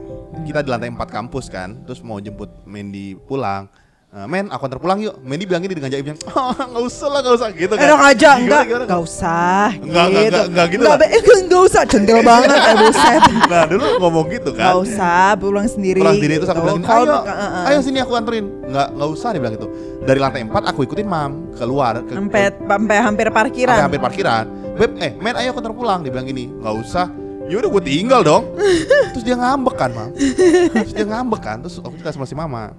Kita 0.44 0.61
di 0.61 0.68
lantai 0.70 0.92
4 0.92 1.09
kampus 1.09 1.48
kan, 1.48 1.83
terus 1.88 2.04
mau 2.04 2.20
jemput 2.20 2.52
Mandy 2.68 3.16
pulang. 3.16 3.66
Eh, 4.14 4.30
men, 4.30 4.46
aku 4.46 4.70
antar 4.70 4.78
pulang 4.78 5.02
yuk. 5.02 5.18
Mandy 5.26 5.42
bilang 5.42 5.59
gini 5.59 5.74
dengan 5.74 5.90
jaim 5.90 6.07
bilang, 6.07 6.20
oh, 6.38 6.54
nggak 6.54 6.85
usah 6.87 7.09
lah, 7.11 7.18
nggak 7.18 7.35
usah 7.35 7.48
gitu 7.50 7.74
kan. 7.74 7.83
Enak 7.83 7.98
aja, 7.98 8.14
Gimana, 8.14 8.38
enggak, 8.38 8.62
gimana? 8.62 8.85
enggak 8.87 9.02
usah. 9.02 9.66
Enggak, 9.74 9.83
enggak, 9.83 10.22
enggak, 10.22 10.44
enggak 10.46 10.66
gitu 10.70 10.78
Enggak, 10.78 10.94
lah. 10.94 11.09
enggak 11.35 11.62
usah, 11.66 11.83
centil 11.90 12.18
banget, 12.30 12.48
eh 12.54 12.76
buset. 12.78 13.22
Nah 13.50 13.62
dulu 13.66 13.87
ngomong 13.98 14.26
gitu 14.30 14.50
kan. 14.54 14.62
Enggak 14.62 14.78
usah, 14.87 15.24
pulang 15.35 15.66
sendiri. 15.66 15.98
pulang 15.98 16.14
sendiri 16.14 16.35
terus 16.38 16.50
aku 16.54 16.61
gitu. 16.62 16.66
bilang 16.70 16.78
gini, 16.78 16.94
ayo, 16.94 17.02
enggak, 17.02 17.24
uh, 17.26 17.42
uh. 17.42 17.68
ayo 17.74 17.78
sini 17.83 17.98
aku 18.07 18.12
anterin. 18.14 18.46
Nggak, 18.70 18.88
nggak 18.94 19.09
usah 19.11 19.28
dia 19.35 19.40
bilang 19.42 19.54
gitu. 19.59 19.68
Dari 20.07 20.18
lantai 20.22 20.40
4 20.46 20.70
aku 20.70 20.80
ikutin 20.87 21.07
mam 21.11 21.33
keluar 21.59 21.94
ke, 22.07 22.12
sampai 22.14 22.42
sampai 22.54 22.96
hampir 23.02 23.26
parkiran. 23.35 23.74
sampai 23.74 23.87
hampir 23.90 23.98
parkiran. 24.04 24.44
Beb, 24.78 24.90
eh 25.02 25.11
men 25.18 25.35
ayo 25.42 25.50
aku 25.50 25.59
antar 25.59 25.74
pulang. 25.74 26.07
Dia 26.07 26.14
bilang 26.14 26.30
gini, 26.30 26.54
nggak 26.54 26.74
usah. 26.87 27.24
Ya 27.44 27.61
udah 27.61 27.70
gue 27.70 27.83
tinggal 27.85 28.20
dong. 28.24 28.57
Terus 29.12 29.24
dia 29.24 29.37
ngambek 29.37 29.76
kan 29.76 29.90
mam. 29.92 30.11
Terus 30.16 30.94
dia 30.96 31.07
ngambek 31.07 31.40
kan. 31.44 31.61
Terus 31.61 31.80
aku 31.80 31.94
cerita 32.00 32.12
sama 32.16 32.24
si 32.24 32.35
mama. 32.37 32.72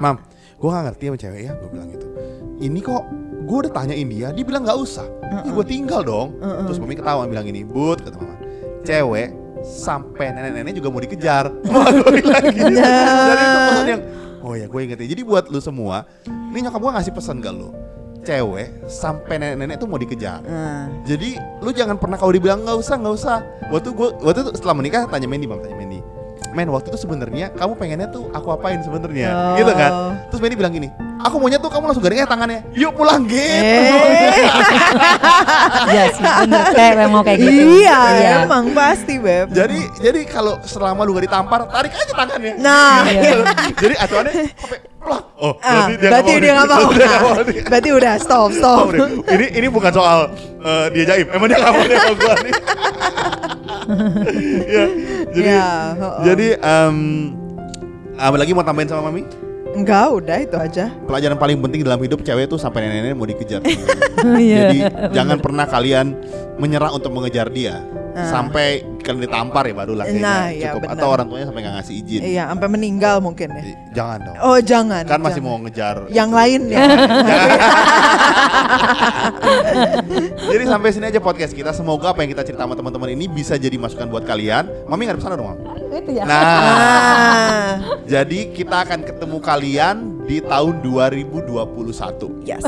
Mam, 0.00 0.16
gue 0.56 0.68
gak 0.70 0.84
ngerti 0.90 1.04
sama 1.10 1.18
cewek 1.18 1.40
ya. 1.50 1.52
Gue 1.58 1.68
bilang 1.74 1.88
gitu. 1.90 2.06
Ini 2.60 2.78
kok 2.80 3.02
gue 3.40 3.56
udah 3.66 3.72
tanyain 3.72 4.06
dia, 4.06 4.28
dia 4.30 4.44
bilang 4.46 4.62
nggak 4.62 4.78
usah. 4.78 5.06
Ya 5.42 5.50
gue 5.50 5.66
tinggal 5.66 6.06
dong. 6.06 6.38
Terus 6.40 6.78
mami 6.78 6.94
ketawa 6.94 7.26
bilang 7.26 7.42
gini, 7.42 7.66
but 7.66 7.98
kata 8.04 8.14
mama, 8.20 8.36
cewek 8.86 9.34
sampai 9.60 10.32
nenek-nenek 10.32 10.72
juga 10.78 10.88
mau 10.88 11.00
dikejar. 11.04 11.52
Gue 12.00 12.10
bilang 12.16 12.42
gitu. 12.48 12.64
Jadi 13.28 13.42
itu 13.44 13.58
pesan 13.68 13.86
yang, 13.92 14.02
oh 14.40 14.54
ya 14.56 14.66
gue 14.72 14.80
ingetin. 14.80 15.04
Jadi 15.04 15.20
buat 15.20 15.52
lu 15.52 15.60
semua, 15.60 16.08
ini 16.24 16.64
nyokap 16.64 16.80
gue 16.80 16.92
ngasih 16.96 17.12
pesan 17.12 17.44
ke 17.44 17.50
lu, 17.52 17.68
cewek 18.20 18.68
sampai 18.84 19.34
nenek-nenek 19.36 19.76
tuh 19.76 19.86
mau 19.86 19.96
dikejar. 19.96 20.40
Nah, 20.42 20.86
Jadi 21.02 21.34
lu 21.58 21.70
jangan 21.70 21.96
pernah 21.96 22.14
kalau 22.14 22.30
dibilang 22.30 22.60
nggak 22.60 22.76
usah 22.76 22.94
nggak 22.94 23.14
usah. 23.14 23.38
Waktu 23.68 23.88
gue 23.90 24.08
waktu 24.20 24.38
itu 24.40 24.50
setelah 24.54 24.74
menikah 24.74 25.04
tanya 25.06 25.26
Mandy 25.26 25.44
bang 25.44 25.60
tanya 25.60 25.74
Mandy. 25.74 26.00
Men 26.50 26.66
waktu 26.66 26.90
itu 26.90 26.98
sebenarnya 26.98 27.54
kamu 27.54 27.72
pengennya 27.74 28.08
tuh 28.08 28.26
aku 28.30 28.50
apain 28.50 28.80
sebenarnya 28.80 29.28
Oh. 29.30 29.56
gitu 29.56 29.70
kan? 29.70 29.90
Terus 30.28 30.40
Mandy 30.40 30.56
bilang 30.56 30.72
gini, 30.72 30.88
aku 31.16 31.38
maunya 31.38 31.56
tuh 31.56 31.70
kamu 31.70 31.84
langsung 31.86 32.02
garingnya 32.02 32.26
tangannya, 32.26 32.66
yuk 32.74 32.90
pulang 32.92 33.22
gitu. 33.22 33.38
Eh. 33.38 34.50
Iya 35.80 36.04
sih 36.10 36.22
bener 36.22 36.62
kayak 36.72 37.08
mau 37.08 37.22
kayak 37.22 37.38
gitu. 37.38 37.62
iya, 37.80 37.98
emang 38.42 38.70
pasti 38.72 39.16
beb. 39.16 39.50
Jadi 39.50 39.78
jadi 39.98 40.20
kalau 40.24 40.58
selama 40.62 41.02
lu 41.02 41.14
gak 41.14 41.30
ditampar, 41.30 41.60
tarik 41.68 41.92
aja 41.92 42.12
tangannya. 42.14 42.52
Nah, 42.58 43.06
Iya. 43.06 43.34
jadi 43.78 43.94
atuannya 43.96 44.32
Oh, 45.40 45.56
Ah, 45.58 45.88
berarti 45.88 45.96
dia 45.96 46.06
nggak 46.06 46.12
berarti 46.12 46.30
mau 46.30 46.36
dia 46.36 46.52
nggak 46.52 46.68
mau. 46.68 46.84
Berarti 46.84 46.92
dia 46.92 47.08
nggak 47.08 47.22
mau 47.22 47.32
Nah, 47.32 47.44
nih. 47.46 47.62
berarti 47.64 47.90
udah 47.90 48.14
stop 48.16 48.40
Oh, 48.40 48.48
stop. 48.52 48.86
ini 49.30 49.46
ini 49.50 49.66
bukan 49.66 49.88
soal 49.90 50.18
eh, 50.60 50.86
dia 50.92 51.04
jaim, 51.06 51.26
emang 51.30 51.46
dia 51.48 51.58
nggak 51.58 51.72
mau 51.72 51.84
dia 51.86 51.98
gua 52.12 52.34
nih. 52.38 52.54
ya, 54.68 54.84
jadi 55.30 55.48
Ya, 55.48 55.68
oh, 55.94 56.04
oh. 56.04 56.22
jadi 56.22 56.46
em 56.56 56.96
apa 58.14 58.36
lagi 58.36 58.52
mau 58.52 58.60
tambahin 58.60 58.86
sama 58.86 59.08
mami? 59.08 59.24
Enggak, 59.70 60.12
udah 60.12 60.36
itu 60.36 60.56
aja. 60.58 60.90
Pelajaran 61.00 61.38
paling 61.38 61.56
penting 61.56 61.80
dalam 61.80 61.96
hidup 61.98 62.20
cewek 62.20 62.44
tuh 62.44 62.58
sampai 62.58 62.84
nenek-nenek 62.84 63.16
mau 63.16 63.24
dikejar. 63.24 63.62
Iya. 64.20 64.58
Jadi 64.60 64.78
jangan 65.16 65.40
pernah 65.40 65.64
kalian 65.64 66.12
menyerah 66.58 66.92
untuk 66.92 67.08
mengejar 67.08 67.48
dia. 67.48 67.80
Ah. 68.12 68.28
Sampai 68.28 68.84
kalian 69.10 69.20
ditampar 69.20 69.66
ya 69.66 69.74
barulah 69.74 70.04
kayaknya 70.06 70.22
Nah, 70.22 70.44
iya, 70.48 70.70
cukup 70.70 70.82
benar. 70.86 70.94
atau 70.94 71.08
orang 71.10 71.26
tuanya 71.26 71.46
sampai 71.46 71.60
nggak 71.60 71.74
ngasih 71.76 71.94
izin. 71.98 72.20
Iya, 72.22 72.42
sampai 72.46 72.68
meninggal 72.70 73.16
mungkin 73.18 73.48
ya. 73.50 73.62
Jangan 73.90 74.18
dong. 74.22 74.36
Oh, 74.40 74.58
jangan. 74.62 75.02
kan 75.04 75.18
masih 75.18 75.42
jangan. 75.42 75.50
mau 75.50 75.58
ngejar. 75.60 75.96
yang 76.08 76.30
lain 76.30 76.60
ya. 76.68 76.78
Jadi 80.50 80.64
sampai 80.64 80.88
sini 80.90 81.06
aja 81.06 81.20
podcast 81.20 81.52
kita. 81.52 81.70
Semoga 81.72 82.12
apa 82.12 82.22
yang 82.22 82.30
kita 82.30 82.42
cerita 82.42 82.62
sama 82.62 82.74
teman-teman 82.74 83.10
ini 83.10 83.26
bisa 83.26 83.54
jadi 83.56 83.76
masukan 83.76 84.06
buat 84.06 84.24
kalian. 84.24 84.66
Mami 84.86 85.06
nggak 85.06 85.18
pesan 85.18 85.34
dong, 85.34 85.48
Mam? 85.48 85.58
Itu 85.90 86.10
ya. 86.12 86.24
Nah, 86.24 86.38
Ah, 86.40 87.72
jadi 88.04 88.50
kita 88.50 88.84
akan 88.84 89.00
ketemu 89.02 89.38
kalian 89.40 89.96
di 90.24 90.38
tahun 90.40 90.82
2021. 90.82 92.44
yes. 92.44 92.62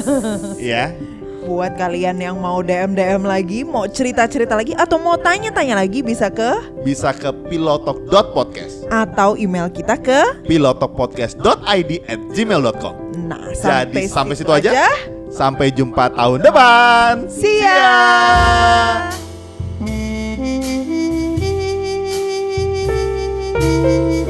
Ya 0.59 0.95
buat 1.43 1.75
kalian 1.75 2.23
yang 2.23 2.39
mau 2.39 2.63
DM 2.63 2.95
DM 2.95 3.23
lagi, 3.27 3.67
mau 3.67 3.85
cerita 3.91 4.27
cerita 4.31 4.55
lagi, 4.55 4.73
atau 4.79 4.97
mau 4.99 5.19
tanya 5.19 5.51
tanya 5.51 5.79
lagi 5.79 6.01
bisa 6.01 6.31
ke 6.31 6.81
bisa 6.87 7.11
ke 7.11 7.31
pilotok.podcast 7.51 8.87
atau 8.89 9.35
email 9.35 9.69
kita 9.69 9.99
ke 9.99 10.47
pilotokpodcast.id 10.47 11.91
at 12.07 12.21
gmail.com. 12.33 12.95
Nah, 13.27 13.53
sampai 13.53 14.07
jadi 14.07 14.11
sampai 14.11 14.35
situ, 14.39 14.53
aja. 14.55 14.71
aja. 14.71 14.89
Sampai 15.33 15.73
jumpa 15.73 16.13
tahun 16.13 16.45
depan. 16.45 17.25
See 17.27 17.65
ya. 17.65 17.81
See 19.81 19.91
ya. 24.13 24.22